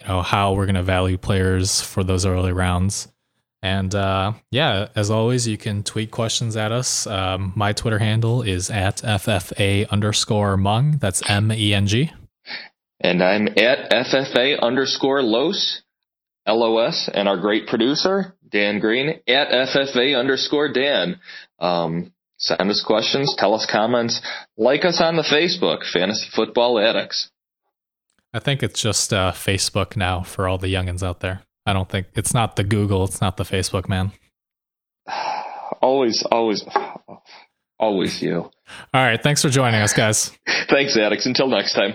[0.00, 3.08] you know how we're going to value players for those early rounds.
[3.60, 7.06] And uh, yeah, as always, you can tweet questions at us.
[7.06, 10.98] Um, my Twitter handle is at FFA underscore Mung.
[10.98, 12.12] That's M E N G.
[13.00, 15.82] And I'm at FFA underscore Los,
[16.46, 21.20] L O S, and our great producer, Dan Green, at FFA underscore Dan.
[21.58, 24.20] Um, send us questions, tell us comments,
[24.56, 27.30] like us on the Facebook, Fantasy Football Addicts.
[28.32, 31.42] I think it's just uh, Facebook now for all the youngins out there.
[31.66, 34.12] I don't think it's not the Google, it's not the Facebook, man.
[35.82, 36.64] always, always,
[37.78, 38.50] always you.
[38.92, 39.22] All right.
[39.22, 40.32] Thanks for joining us, guys.
[40.68, 41.26] Thanks, Addicts.
[41.26, 41.94] Until next time.